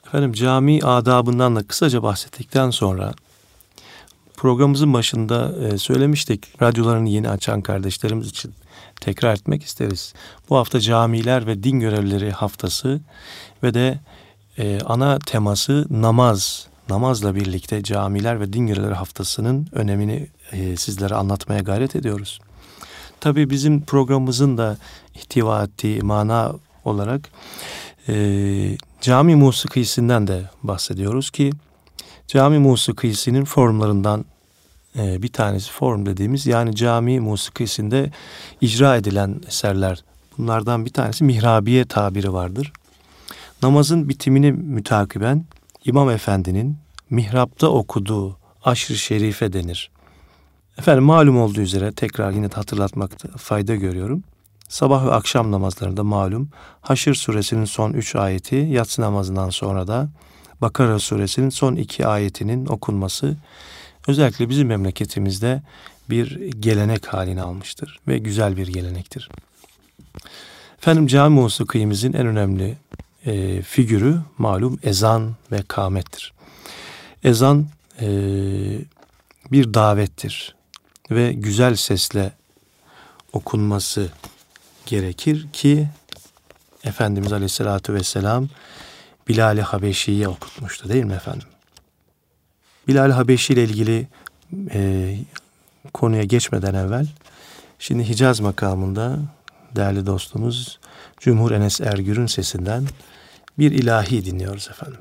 Efendim 0.06 0.32
cami 0.32 0.80
adabından 0.82 1.56
da 1.56 1.62
kısaca 1.62 2.02
bahsettikten 2.02 2.70
sonra 2.70 3.12
programımızın 4.36 4.92
başında 4.92 5.52
e, 5.66 5.78
söylemiştik. 5.78 6.62
Radyolarını 6.62 7.08
yeni 7.08 7.28
açan 7.28 7.60
kardeşlerimiz 7.60 8.28
için 8.28 8.54
tekrar 9.00 9.34
etmek 9.34 9.62
isteriz. 9.62 10.14
Bu 10.50 10.56
hafta 10.56 10.80
camiler 10.80 11.46
ve 11.46 11.62
din 11.62 11.80
görevlileri 11.80 12.30
haftası 12.30 13.00
ve 13.62 13.74
de 13.74 14.00
e, 14.58 14.80
ana 14.80 15.18
teması 15.18 15.86
namaz. 15.90 16.73
Namazla 16.88 17.34
birlikte 17.34 17.82
camiler 17.82 18.40
ve 18.40 18.52
din 18.52 18.66
görevlileri 18.66 18.94
haftasının 18.94 19.68
önemini 19.72 20.28
e, 20.52 20.76
sizlere 20.76 21.14
anlatmaya 21.14 21.60
gayret 21.60 21.96
ediyoruz. 21.96 22.40
Tabii 23.20 23.50
bizim 23.50 23.84
programımızın 23.84 24.58
da 24.58 24.76
ihtiva 25.14 25.64
ettiği 25.64 26.02
mana 26.02 26.52
olarak 26.84 27.30
e, 28.08 28.14
cami 29.00 29.36
musikisinden 29.36 30.26
de 30.26 30.50
bahsediyoruz 30.62 31.30
ki 31.30 31.50
cami 32.26 32.58
musikisinin 32.58 33.44
formlarından 33.44 34.24
e, 34.98 35.22
bir 35.22 35.32
tanesi 35.32 35.70
form 35.70 36.06
dediğimiz 36.06 36.46
yani 36.46 36.76
cami 36.76 37.20
musikisinde 37.20 38.10
icra 38.60 38.96
edilen 38.96 39.40
eserler. 39.48 40.04
Bunlardan 40.38 40.84
bir 40.84 40.92
tanesi 40.92 41.24
mihrabiye 41.24 41.84
tabiri 41.84 42.32
vardır. 42.32 42.72
Namazın 43.62 44.08
bitimini 44.08 44.52
mütakiben 44.52 45.44
İmam 45.84 46.10
Efendi'nin 46.10 46.76
mihrapta 47.10 47.68
okuduğu 47.68 48.36
aşr-ı 48.64 48.96
şerife 48.96 49.52
denir. 49.52 49.90
Efendim 50.78 51.04
malum 51.04 51.40
olduğu 51.40 51.60
üzere 51.60 51.92
tekrar 51.92 52.32
yine 52.32 52.48
hatırlatmakta 52.48 53.28
fayda 53.28 53.74
görüyorum. 53.74 54.22
Sabah 54.68 55.06
ve 55.06 55.12
akşam 55.12 55.52
namazlarında 55.52 56.04
malum 56.04 56.48
Haşr 56.80 57.14
suresinin 57.14 57.64
son 57.64 57.92
üç 57.92 58.16
ayeti 58.16 58.56
yatsı 58.56 59.02
namazından 59.02 59.50
sonra 59.50 59.86
da 59.86 60.08
Bakara 60.60 60.98
suresinin 60.98 61.50
son 61.50 61.76
iki 61.76 62.06
ayetinin 62.06 62.66
okunması 62.66 63.36
özellikle 64.08 64.48
bizim 64.48 64.68
memleketimizde 64.68 65.62
bir 66.10 66.52
gelenek 66.52 67.06
halini 67.06 67.42
almıştır 67.42 68.00
ve 68.08 68.18
güzel 68.18 68.56
bir 68.56 68.66
gelenektir. 68.66 69.30
Efendim 70.78 71.06
cami 71.06 71.40
musikimizin 71.40 72.12
en 72.12 72.26
önemli 72.26 72.76
e, 73.26 73.62
figürü 73.62 74.18
malum 74.38 74.78
ezan 74.82 75.34
ve 75.52 75.62
kamettir. 75.68 76.32
Ezan 77.24 77.66
e, 78.00 78.08
bir 79.52 79.74
davettir 79.74 80.54
ve 81.10 81.32
güzel 81.32 81.76
sesle 81.76 82.32
okunması 83.32 84.08
gerekir 84.87 85.46
ki 85.52 85.88
Efendimiz 86.84 87.32
Aleyhisselatü 87.32 87.94
Vesselam 87.94 88.48
Bilal-i 89.28 89.62
Habeşi'ye 89.62 90.28
okutmuştu 90.28 90.88
değil 90.88 91.04
mi 91.04 91.12
efendim? 91.12 91.48
Bilal-i 92.88 93.12
Habeşi 93.12 93.52
ile 93.52 93.64
ilgili 93.64 94.08
e, 94.70 95.16
konuya 95.94 96.24
geçmeden 96.24 96.74
evvel 96.74 97.06
şimdi 97.78 98.08
Hicaz 98.08 98.40
makamında 98.40 99.18
değerli 99.76 100.06
dostumuz 100.06 100.78
Cumhur 101.20 101.50
Enes 101.50 101.80
Ergür'ün 101.80 102.26
sesinden 102.26 102.84
bir 103.58 103.72
ilahi 103.72 104.24
dinliyoruz 104.24 104.68
efendim. 104.70 105.00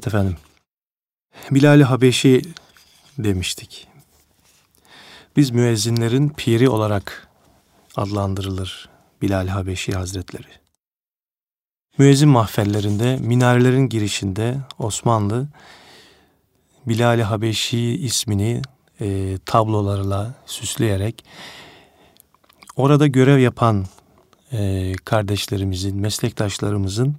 Evet 0.00 0.06
efendim. 0.06 0.36
Bilal-i 1.50 1.84
Habeşi 1.84 2.42
demiştik. 3.18 3.88
Biz 5.36 5.50
müezzinlerin 5.50 6.28
piri 6.28 6.68
olarak 6.68 7.28
adlandırılır 7.96 8.88
Bilal 9.22 9.48
Habeşi 9.48 9.92
Hazretleri. 9.92 10.46
Müezzin 11.98 12.28
mahfellerinde, 12.28 13.16
minarelerin 13.16 13.88
girişinde 13.88 14.56
Osmanlı 14.78 15.48
Bilal 16.86 17.20
Habeşi 17.20 17.80
ismini 17.80 18.62
e, 19.00 19.38
tablolarla 19.46 20.34
süsleyerek 20.46 21.24
orada 22.76 23.06
görev 23.06 23.38
yapan 23.38 23.86
e, 24.52 24.92
kardeşlerimizin, 25.04 25.96
meslektaşlarımızın 25.96 27.16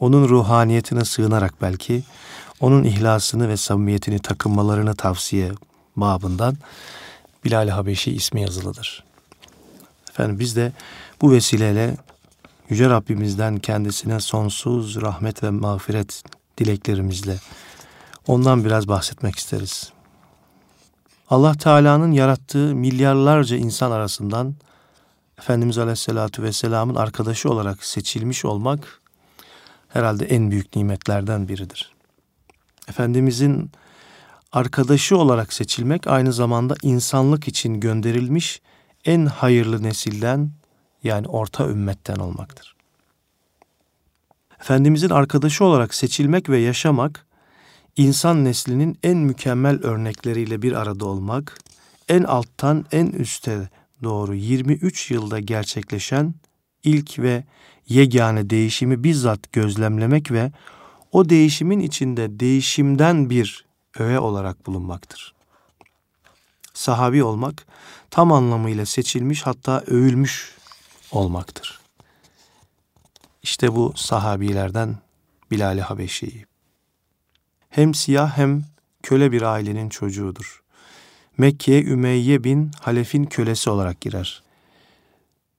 onun 0.00 0.28
ruhaniyetine 0.28 1.04
sığınarak 1.04 1.62
belki 1.62 2.02
onun 2.60 2.84
ihlasını 2.84 3.48
ve 3.48 3.56
samimiyetini 3.56 4.18
takınmalarını 4.18 4.94
tavsiye 4.94 5.52
babından 5.96 6.56
Bilal 7.44 7.68
Habeşi 7.68 8.12
ismi 8.12 8.42
yazılıdır. 8.42 9.04
Efendim 10.10 10.38
biz 10.38 10.56
de 10.56 10.72
bu 11.20 11.32
vesileyle 11.32 11.96
Yüce 12.68 12.88
Rabbimizden 12.90 13.58
kendisine 13.58 14.20
sonsuz 14.20 15.02
rahmet 15.02 15.42
ve 15.42 15.50
mağfiret 15.50 16.22
dileklerimizle 16.58 17.36
ondan 18.26 18.64
biraz 18.64 18.88
bahsetmek 18.88 19.36
isteriz. 19.36 19.92
Allah 21.30 21.54
Teala'nın 21.54 22.12
yarattığı 22.12 22.74
milyarlarca 22.74 23.56
insan 23.56 23.90
arasından 23.90 24.54
Efendimiz 25.38 25.78
Aleyhisselatü 25.78 26.42
Vesselam'ın 26.42 26.94
arkadaşı 26.94 27.50
olarak 27.50 27.84
seçilmiş 27.84 28.44
olmak 28.44 28.99
herhalde 29.92 30.24
en 30.24 30.50
büyük 30.50 30.76
nimetlerden 30.76 31.48
biridir. 31.48 31.92
Efendimizin 32.88 33.70
arkadaşı 34.52 35.16
olarak 35.16 35.52
seçilmek 35.52 36.06
aynı 36.06 36.32
zamanda 36.32 36.74
insanlık 36.82 37.48
için 37.48 37.80
gönderilmiş 37.80 38.60
en 39.04 39.26
hayırlı 39.26 39.82
nesilden 39.82 40.50
yani 41.04 41.28
orta 41.28 41.68
ümmetten 41.68 42.16
olmaktır. 42.16 42.76
Efendimizin 44.60 45.10
arkadaşı 45.10 45.64
olarak 45.64 45.94
seçilmek 45.94 46.48
ve 46.48 46.58
yaşamak 46.58 47.26
insan 47.96 48.44
neslinin 48.44 48.98
en 49.02 49.18
mükemmel 49.18 49.82
örnekleriyle 49.82 50.62
bir 50.62 50.72
arada 50.72 51.06
olmak, 51.06 51.58
en 52.08 52.22
alttan 52.22 52.86
en 52.92 53.06
üste 53.06 53.68
doğru 54.02 54.34
23 54.34 55.10
yılda 55.10 55.40
gerçekleşen 55.40 56.34
ilk 56.84 57.18
ve 57.18 57.44
yegane 57.88 58.50
değişimi 58.50 59.04
bizzat 59.04 59.52
gözlemlemek 59.52 60.30
ve 60.30 60.52
o 61.12 61.28
değişimin 61.28 61.80
içinde 61.80 62.40
değişimden 62.40 63.30
bir 63.30 63.64
öğe 63.98 64.18
olarak 64.18 64.66
bulunmaktır. 64.66 65.34
Sahabi 66.74 67.24
olmak 67.24 67.66
tam 68.10 68.32
anlamıyla 68.32 68.86
seçilmiş 68.86 69.42
hatta 69.42 69.80
övülmüş 69.80 70.56
olmaktır. 71.12 71.80
İşte 73.42 73.74
bu 73.74 73.92
sahabilerden 73.96 74.96
Bilal-i 75.50 75.80
Habeşi. 75.80 76.44
Hem 77.70 77.94
siyah 77.94 78.38
hem 78.38 78.62
köle 79.02 79.32
bir 79.32 79.42
ailenin 79.42 79.88
çocuğudur. 79.88 80.62
Mekke'ye 81.38 81.84
Ümeyye 81.84 82.44
bin 82.44 82.70
Halef'in 82.80 83.24
kölesi 83.24 83.70
olarak 83.70 84.00
girer. 84.00 84.42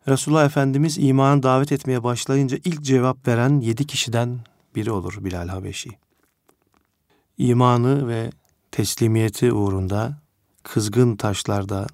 Resulullah 0.07 0.45
Efendimiz 0.45 0.97
imanı 0.97 1.43
davet 1.43 1.71
etmeye 1.71 2.03
başlayınca 2.03 2.57
ilk 2.65 2.81
cevap 2.81 3.27
veren 3.27 3.59
yedi 3.59 3.87
kişiden 3.87 4.39
biri 4.75 4.91
olur 4.91 5.15
Bilal 5.19 5.47
Habeşi. 5.47 5.89
İmanı 7.37 8.07
ve 8.07 8.31
teslimiyeti 8.71 9.53
uğrunda 9.53 10.17
kızgın 10.63 11.15
taşlarda, 11.15 11.87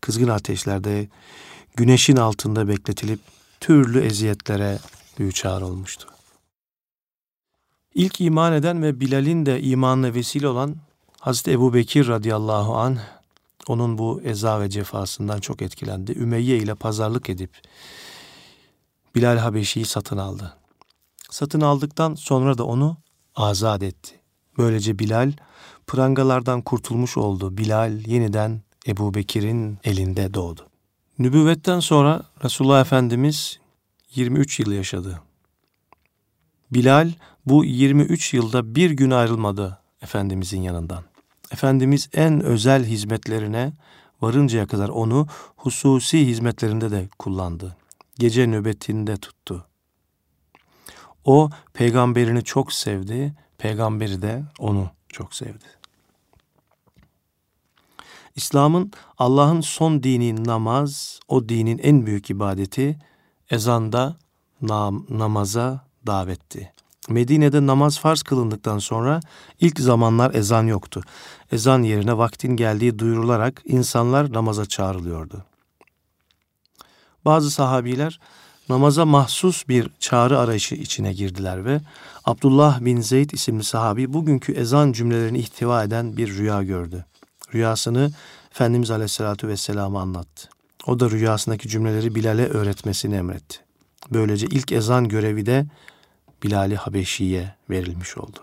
kızgın 0.00 0.28
ateşlerde, 0.28 1.08
güneşin 1.76 2.16
altında 2.16 2.68
bekletilip 2.68 3.20
türlü 3.60 4.00
eziyetlere 4.00 4.78
düçar 5.18 5.62
olmuştu. 5.62 6.08
İlk 7.94 8.20
iman 8.20 8.52
eden 8.52 8.82
ve 8.82 9.00
Bilal'in 9.00 9.46
de 9.46 9.62
imanına 9.62 10.14
vesile 10.14 10.48
olan 10.48 10.76
Hazreti 11.20 11.50
Ebu 11.50 11.74
Bekir 11.74 12.08
radıyallahu 12.08 12.76
anh 12.76 12.98
onun 13.68 13.98
bu 13.98 14.20
eza 14.24 14.60
ve 14.60 14.70
cefasından 14.70 15.40
çok 15.40 15.62
etkilendi. 15.62 16.12
Ümeyye 16.12 16.56
ile 16.56 16.74
pazarlık 16.74 17.30
edip 17.30 17.50
Bilal 19.14 19.36
Habeşi'yi 19.36 19.84
satın 19.84 20.18
aldı. 20.18 20.56
Satın 21.30 21.60
aldıktan 21.60 22.14
sonra 22.14 22.58
da 22.58 22.64
onu 22.64 22.96
azat 23.36 23.82
etti. 23.82 24.20
Böylece 24.58 24.98
Bilal 24.98 25.32
prangalardan 25.86 26.62
kurtulmuş 26.62 27.16
oldu. 27.16 27.58
Bilal 27.58 28.06
yeniden 28.06 28.62
Ebu 28.86 29.14
Bekir'in 29.14 29.78
elinde 29.84 30.34
doğdu. 30.34 30.66
Nübüvvetten 31.18 31.80
sonra 31.80 32.22
Resulullah 32.44 32.80
Efendimiz 32.80 33.58
23 34.14 34.60
yıl 34.60 34.72
yaşadı. 34.72 35.20
Bilal 36.70 37.12
bu 37.46 37.64
23 37.64 38.34
yılda 38.34 38.74
bir 38.74 38.90
gün 38.90 39.10
ayrılmadı 39.10 39.78
Efendimizin 40.02 40.62
yanından. 40.62 41.13
Efendimiz 41.54 42.08
en 42.12 42.40
özel 42.40 42.84
hizmetlerine 42.84 43.72
varıncaya 44.22 44.66
kadar 44.66 44.88
onu 44.88 45.26
hususi 45.56 46.26
hizmetlerinde 46.26 46.90
de 46.90 47.08
kullandı. 47.18 47.76
Gece 48.18 48.46
nöbetinde 48.46 49.16
tuttu. 49.16 49.66
O 51.24 51.50
peygamberini 51.72 52.44
çok 52.44 52.72
sevdi, 52.72 53.34
peygamberi 53.58 54.22
de 54.22 54.44
onu 54.58 54.90
çok 55.08 55.34
sevdi. 55.34 55.64
İslam'ın 58.36 58.92
Allah'ın 59.18 59.60
son 59.60 60.02
dini 60.02 60.44
namaz, 60.44 61.20
o 61.28 61.48
dinin 61.48 61.78
en 61.78 62.06
büyük 62.06 62.30
ibadeti 62.30 62.98
ezanda 63.50 64.16
nam, 64.62 65.06
namaza 65.10 65.86
davetti. 66.06 66.72
Medine'de 67.08 67.66
namaz 67.66 67.98
farz 67.98 68.22
kılındıktan 68.22 68.78
sonra 68.78 69.20
ilk 69.60 69.80
zamanlar 69.80 70.34
ezan 70.34 70.66
yoktu. 70.66 71.02
Ezan 71.52 71.82
yerine 71.82 72.18
vaktin 72.18 72.56
geldiği 72.56 72.98
duyurularak 72.98 73.62
insanlar 73.64 74.32
namaza 74.32 74.66
çağrılıyordu. 74.66 75.44
Bazı 77.24 77.50
sahabiler 77.50 78.20
namaza 78.68 79.04
mahsus 79.04 79.68
bir 79.68 79.90
çağrı 80.00 80.38
arayışı 80.38 80.74
içine 80.74 81.12
girdiler 81.12 81.64
ve 81.64 81.80
Abdullah 82.24 82.80
bin 82.80 83.00
Zeyd 83.00 83.30
isimli 83.30 83.64
sahabi 83.64 84.12
bugünkü 84.12 84.52
ezan 84.52 84.92
cümlelerini 84.92 85.38
ihtiva 85.38 85.84
eden 85.84 86.16
bir 86.16 86.36
rüya 86.36 86.62
gördü. 86.62 87.04
Rüyasını 87.54 88.10
Efendimiz 88.50 88.90
Aleyhisselatü 88.90 89.48
Vesselam'a 89.48 90.00
anlattı. 90.00 90.48
O 90.86 91.00
da 91.00 91.10
rüyasındaki 91.10 91.68
cümleleri 91.68 92.14
Bilal'e 92.14 92.48
öğretmesini 92.48 93.14
emretti. 93.14 93.58
Böylece 94.10 94.46
ilk 94.46 94.72
ezan 94.72 95.08
görevi 95.08 95.46
de 95.46 95.66
Bilal-i 96.44 96.76
Habeşi'ye 96.76 97.54
verilmiş 97.70 98.16
oldu. 98.16 98.38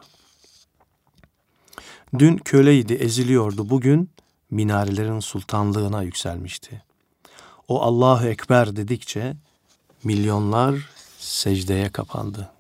Dün 2.20 2.38
köleydi, 2.38 2.94
eziliyordu. 2.94 3.70
Bugün 3.70 4.10
minarelerin 4.52 5.20
sultanlığına 5.20 6.04
yükselmişti. 6.04 6.84
O 7.68 7.82
Allahu 7.82 8.28
Ekber 8.28 8.76
dedikçe 8.76 9.34
milyonlar 10.04 10.90
secdeye 11.20 11.90
kapandı. 11.90 12.52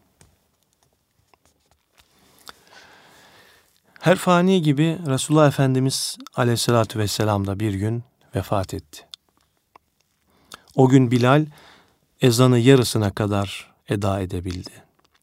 Her 3.99 4.15
fani 4.15 4.61
gibi 4.61 4.99
Resulullah 5.07 5.47
Efendimiz 5.47 6.17
aleyhissalatü 6.35 6.99
vesselam 6.99 7.47
da 7.47 7.59
bir 7.59 7.73
gün 7.73 8.03
vefat 8.35 8.73
etti. 8.73 9.05
O 10.75 10.89
gün 10.89 11.11
Bilal 11.11 11.45
ezanı 12.21 12.59
yarısına 12.59 13.11
kadar 13.13 13.73
eda 13.89 14.19
edebildi. 14.19 14.80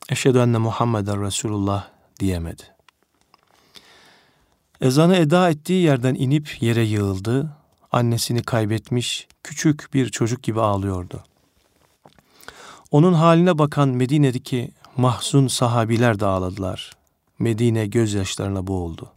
Eşhedü 0.09 0.39
enne 0.39 0.59
Muhammeden 0.59 1.23
Resulullah 1.25 1.89
diyemedi. 2.21 2.63
Ezanı 4.81 5.17
eda 5.17 5.51
ettiği 5.51 5.83
yerden 5.83 6.15
inip 6.15 6.63
yere 6.63 6.83
yığıldı. 6.83 7.57
Annesini 7.93 8.43
kaybetmiş 8.43 9.29
küçük 9.43 9.95
bir 9.95 10.09
çocuk 10.09 10.43
gibi 10.43 10.61
ağlıyordu. 10.61 11.25
Onun 12.91 13.13
haline 13.13 13.59
bakan 13.59 13.89
Medine'deki 13.89 14.71
mahzun 14.97 15.49
sahabiler 15.49 16.21
de 16.21 16.27
ağladılar. 16.27 16.93
Medine 17.39 17.87
gözyaşlarına 17.87 18.67
boğuldu. 18.67 19.13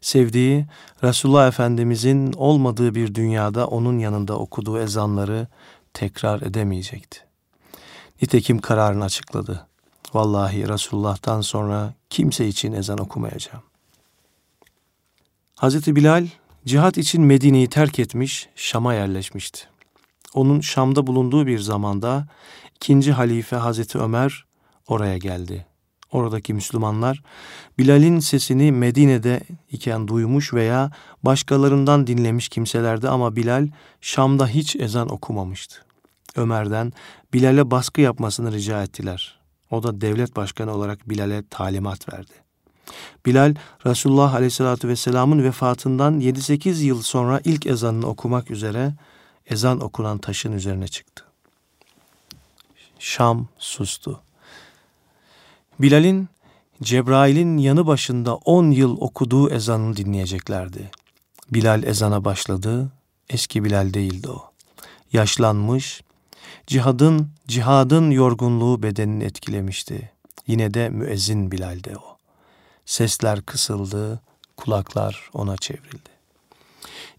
Sevdiği 0.00 0.66
Resulullah 1.04 1.48
Efendimizin 1.48 2.32
olmadığı 2.32 2.94
bir 2.94 3.14
dünyada 3.14 3.66
onun 3.66 3.98
yanında 3.98 4.38
okuduğu 4.38 4.78
ezanları 4.78 5.48
tekrar 5.94 6.42
edemeyecekti. 6.42 7.18
Nitekim 8.22 8.58
kararını 8.58 9.04
açıkladı. 9.04 9.66
Vallahi 10.14 10.68
Resulullah'tan 10.68 11.40
sonra 11.40 11.94
kimse 12.10 12.48
için 12.48 12.72
ezan 12.72 12.98
okumayacağım. 12.98 13.62
Hazreti 15.54 15.96
Bilal 15.96 16.26
cihat 16.66 16.98
için 16.98 17.22
Medine'yi 17.22 17.68
terk 17.68 17.98
etmiş, 17.98 18.48
Şam'a 18.56 18.94
yerleşmişti. 18.94 19.60
Onun 20.34 20.60
Şam'da 20.60 21.06
bulunduğu 21.06 21.46
bir 21.46 21.58
zamanda 21.58 22.26
ikinci 22.76 23.12
halife 23.12 23.56
Hazreti 23.56 23.98
Ömer 23.98 24.44
oraya 24.88 25.18
geldi. 25.18 25.66
Oradaki 26.12 26.54
Müslümanlar 26.54 27.22
Bilal'in 27.78 28.18
sesini 28.18 28.72
Medine'de 28.72 29.40
iken 29.70 30.08
duymuş 30.08 30.54
veya 30.54 30.90
başkalarından 31.22 32.06
dinlemiş 32.06 32.48
kimselerdi 32.48 33.08
ama 33.08 33.36
Bilal 33.36 33.68
Şam'da 34.00 34.46
hiç 34.46 34.76
ezan 34.76 35.12
okumamıştı. 35.12 35.84
Ömer'den 36.36 36.92
Bilal'e 37.32 37.70
baskı 37.70 38.00
yapmasını 38.00 38.52
rica 38.52 38.82
ettiler. 38.82 39.41
O 39.72 39.82
da 39.82 40.00
devlet 40.00 40.36
başkanı 40.36 40.74
olarak 40.74 41.08
Bilal'e 41.10 41.42
talimat 41.50 42.12
verdi. 42.12 42.32
Bilal, 43.26 43.54
Resulullah 43.86 44.34
Aleyhisselatü 44.34 44.88
Vesselam'ın 44.88 45.42
vefatından 45.44 46.20
7-8 46.20 46.82
yıl 46.82 47.02
sonra 47.02 47.40
ilk 47.44 47.66
ezanını 47.66 48.06
okumak 48.06 48.50
üzere 48.50 48.94
ezan 49.46 49.80
okunan 49.80 50.18
taşın 50.18 50.52
üzerine 50.52 50.88
çıktı. 50.88 51.24
Şam 52.98 53.46
sustu. 53.58 54.20
Bilal'in 55.80 56.28
Cebrail'in 56.82 57.56
yanı 57.56 57.86
başında 57.86 58.34
10 58.34 58.70
yıl 58.70 58.96
okuduğu 59.00 59.50
ezanını 59.50 59.96
dinleyeceklerdi. 59.96 60.90
Bilal 61.50 61.82
ezana 61.82 62.24
başladı. 62.24 62.92
Eski 63.28 63.64
Bilal 63.64 63.94
değildi 63.94 64.28
o. 64.28 64.50
Yaşlanmış, 65.12 66.02
cihadın, 66.72 67.28
cihadın 67.48 68.10
yorgunluğu 68.10 68.82
bedenini 68.82 69.24
etkilemişti. 69.24 70.10
Yine 70.46 70.74
de 70.74 70.88
müezzin 70.88 71.52
Bilal'de 71.52 71.96
o. 71.96 72.16
Sesler 72.86 73.42
kısıldı, 73.42 74.20
kulaklar 74.56 75.30
ona 75.32 75.56
çevrildi. 75.56 76.10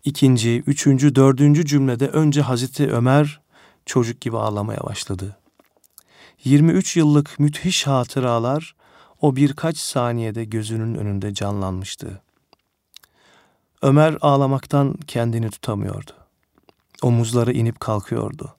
İkinci, 0.06 0.64
üçüncü, 0.68 1.16
dördüncü 1.16 1.66
cümlede 1.66 2.08
önce 2.08 2.42
Hazreti 2.42 2.92
Ömer 2.92 3.42
çocuk 3.86 4.22
gibi 4.22 4.38
ağlamaya 4.38 4.80
başladı. 4.84 5.38
23 6.44 6.98
yıllık 6.98 7.40
müthiş 7.40 7.88
hatıralar 7.88 8.76
o 9.22 9.36
birkaç 9.36 9.78
saniyede 9.78 10.46
gözünün 10.46 10.96
önünde 10.96 11.34
canlanmıştı. 11.34 12.22
Ömer 13.82 14.18
ağlamaktan 14.22 14.94
kendini 15.08 15.50
tutamıyordu. 15.50 16.12
Omuzları 17.02 17.54
inip 17.54 17.80
kalkıyordu. 17.80 18.56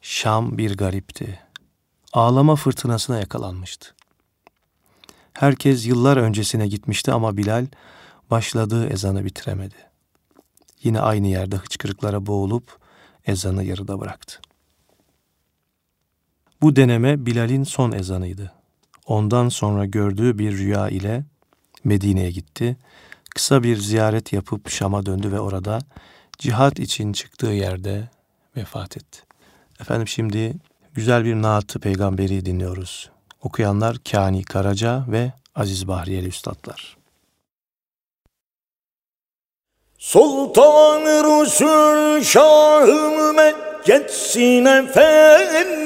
Şam 0.00 0.58
bir 0.58 0.76
garipti. 0.76 1.40
Ağlama 2.12 2.56
fırtınasına 2.56 3.18
yakalanmıştı. 3.18 3.94
Herkes 5.32 5.86
yıllar 5.86 6.16
öncesine 6.16 6.68
gitmişti 6.68 7.12
ama 7.12 7.36
Bilal 7.36 7.66
başladığı 8.30 8.86
ezanı 8.86 9.24
bitiremedi. 9.24 9.74
Yine 10.82 11.00
aynı 11.00 11.26
yerde 11.26 11.56
hıçkırıklara 11.56 12.26
boğulup 12.26 12.78
ezanı 13.26 13.64
yarıda 13.64 14.00
bıraktı. 14.00 14.40
Bu 16.62 16.76
deneme 16.76 17.26
Bilal'in 17.26 17.64
son 17.64 17.92
ezanıydı. 17.92 18.52
Ondan 19.06 19.48
sonra 19.48 19.86
gördüğü 19.86 20.38
bir 20.38 20.58
rüya 20.58 20.88
ile 20.88 21.24
Medine'ye 21.84 22.30
gitti. 22.30 22.76
Kısa 23.30 23.62
bir 23.62 23.76
ziyaret 23.76 24.32
yapıp 24.32 24.68
Şam'a 24.70 25.06
döndü 25.06 25.32
ve 25.32 25.40
orada 25.40 25.78
cihat 26.38 26.78
için 26.78 27.12
çıktığı 27.12 27.46
yerde 27.46 28.08
vefat 28.56 28.96
etti. 28.96 29.29
Efendim 29.80 30.08
şimdi 30.08 30.54
güzel 30.94 31.24
bir 31.24 31.34
naatı 31.34 31.80
peygamberi 31.80 32.46
dinliyoruz. 32.46 33.10
Okuyanlar 33.42 33.96
Kani 34.10 34.44
Karaca 34.44 35.04
ve 35.08 35.32
Aziz 35.54 35.88
Bahriyeli 35.88 36.28
Üstadlar. 36.28 36.96
Sultan 39.98 41.02
Resul 41.02 42.22
Şahım 42.22 43.36
Meccetsin 43.36 44.64
Efendim 44.64 45.80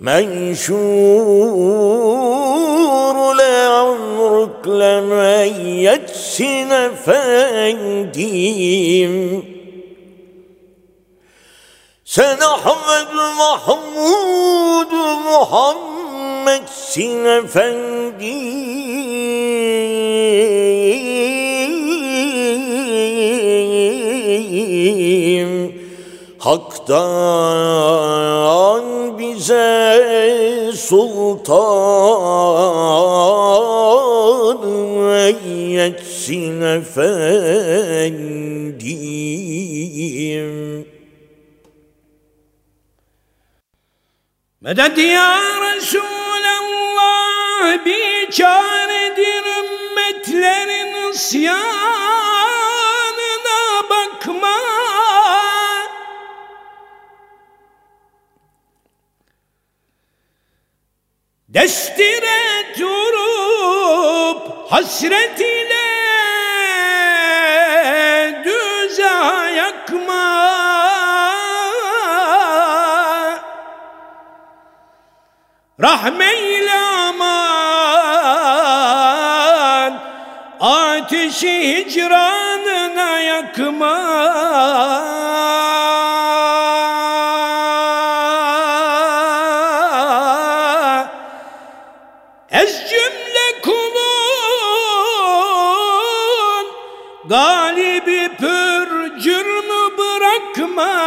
منشور 0.00 1.04
لعمرك 3.34 4.68
لمن 4.68 5.66
يجسن 5.66 6.94
فانديم. 7.06 8.38
Sen 12.08 12.40
Ahmet 12.40 13.12
Mahmud 13.12 14.92
Muhammedsin 15.28 17.24
efendim 17.24 18.28
Hak'tan 26.38 26.88
bize 29.18 30.72
sultan 30.76 31.58
yetsin 35.44 36.60
efendim. 36.62 38.48
Medet 44.60 44.98
ya 44.98 45.40
Resulallah 45.60 46.58
bir 47.84 48.30
çaredir 48.30 49.44
ümmetlerin 49.44 51.10
isyanına 51.10 51.58
bakma. 53.90 54.58
Destire 61.48 62.74
durup 62.78 64.42
hasret 64.72 65.40
ile 65.40 65.88
düze 68.44 69.52
yakma. 69.56 70.57
Rahmeyle 75.80 76.74
aman 77.08 77.58
Ateşi 80.60 81.76
hicranına 81.76 83.20
yakma. 83.20 83.98
Ez 92.50 92.90
cümle 92.90 93.60
kulun 93.62 93.88
Galibi 97.28 98.28
pür 98.36 99.18
cürmü 99.20 99.98
bırakma. 99.98 100.98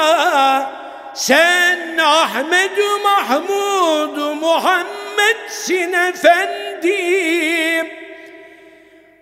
Sen 1.13 1.70
Ahmet-ü 2.03 2.97
Mahmud 3.03 4.17
Muhammed'sin 4.41 5.93
efendim 5.93 7.87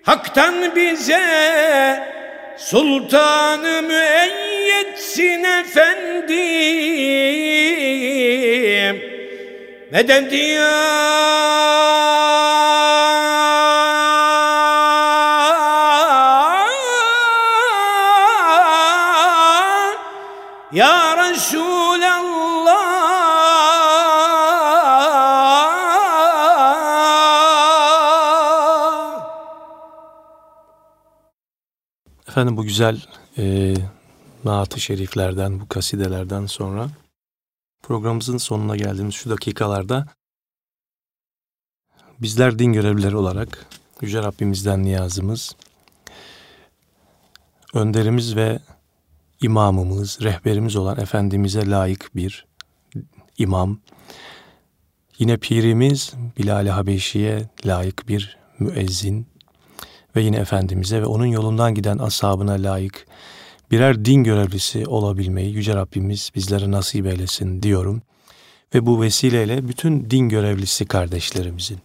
Hak'tan 0.04 0.76
bize 0.76 2.10
Sultan-ı 2.58 3.82
müeyyetsin 3.82 5.44
efendim 5.44 6.40
Medet 9.92 10.34
ya? 10.34 11.10
Ya 20.72 21.18
Resulallah 21.18 22.29
Efendim 32.40 32.58
bu 32.58 32.64
güzel 32.64 33.02
e, 33.38 33.74
naat-ı 34.46 34.80
şeriflerden, 34.80 35.60
bu 35.60 35.68
kasidelerden 35.68 36.46
sonra 36.46 36.90
programımızın 37.82 38.38
sonuna 38.38 38.76
geldiğimiz 38.76 39.16
şu 39.16 39.30
dakikalarda 39.30 40.06
bizler 42.20 42.60
din 42.60 42.74
görevlileri 42.74 43.16
olarak 43.16 43.66
Yüce 44.02 44.24
Rabbimizden 44.24 44.84
niyazımız, 44.84 45.56
önderimiz 47.74 48.36
ve 48.36 48.60
imamımız, 49.42 50.22
rehberimiz 50.22 50.76
olan 50.76 51.00
Efendimiz'e 51.00 51.70
layık 51.70 52.16
bir 52.16 52.46
imam, 53.38 53.80
yine 55.18 55.38
pirimiz 55.38 56.14
Bilal-i 56.38 56.70
Habeşi'ye 56.70 57.50
layık 57.66 58.08
bir 58.08 58.38
müezzin 58.60 59.28
ve 60.16 60.22
yine 60.22 60.38
Efendimiz'e 60.38 61.02
ve 61.02 61.06
onun 61.06 61.26
yolundan 61.26 61.74
giden 61.74 61.98
ashabına 61.98 62.52
layık 62.52 63.06
birer 63.72 64.06
din 64.06 64.24
görevlisi 64.24 64.88
olabilmeyi 64.88 65.54
Yüce 65.54 65.76
Rabbimiz 65.76 66.32
bizlere 66.36 66.72
nasip 66.72 67.06
eylesin 67.06 67.64
diyorum. 67.64 68.02
Ve 68.76 68.86
bu 68.86 69.02
vesileyle 69.02 69.68
bütün 69.68 70.10
din 70.10 70.30
görevlisi 70.30 70.86
kardeşlerimizin, 70.86 71.78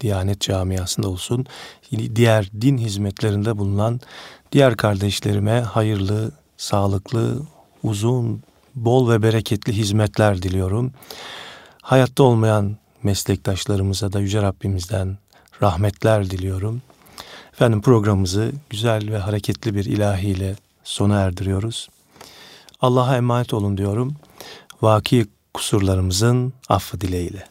Diyanet 0.00 0.40
camiasında 0.40 1.08
olsun, 1.08 1.46
diğer 2.14 2.50
din 2.60 2.78
hizmetlerinde 2.78 3.58
bulunan 3.58 4.00
diğer 4.52 4.76
kardeşlerime 4.76 5.60
hayırlı, 5.60 6.32
sağlıklı, 6.56 7.42
uzun, 7.82 8.42
bol 8.74 9.10
ve 9.10 9.22
bereketli 9.22 9.72
hizmetler 9.72 10.42
diliyorum. 10.42 10.92
Hayatta 11.82 12.22
olmayan 12.22 12.76
meslektaşlarımıza 13.02 14.12
da 14.12 14.20
Yüce 14.20 14.42
Rabbimizden 14.42 15.18
rahmetler 15.62 16.30
diliyorum. 16.30 16.82
Efendim 17.52 17.82
programımızı 17.82 18.52
güzel 18.70 19.12
ve 19.12 19.18
hareketli 19.18 19.74
bir 19.74 19.84
ilahiyle 19.84 20.56
sona 20.84 21.20
erdiriyoruz. 21.20 21.88
Allah'a 22.80 23.16
emanet 23.16 23.54
olun 23.54 23.76
diyorum. 23.76 24.16
Vaki 24.82 25.26
kusurlarımızın 25.54 26.52
affı 26.68 27.00
dileğiyle. 27.00 27.46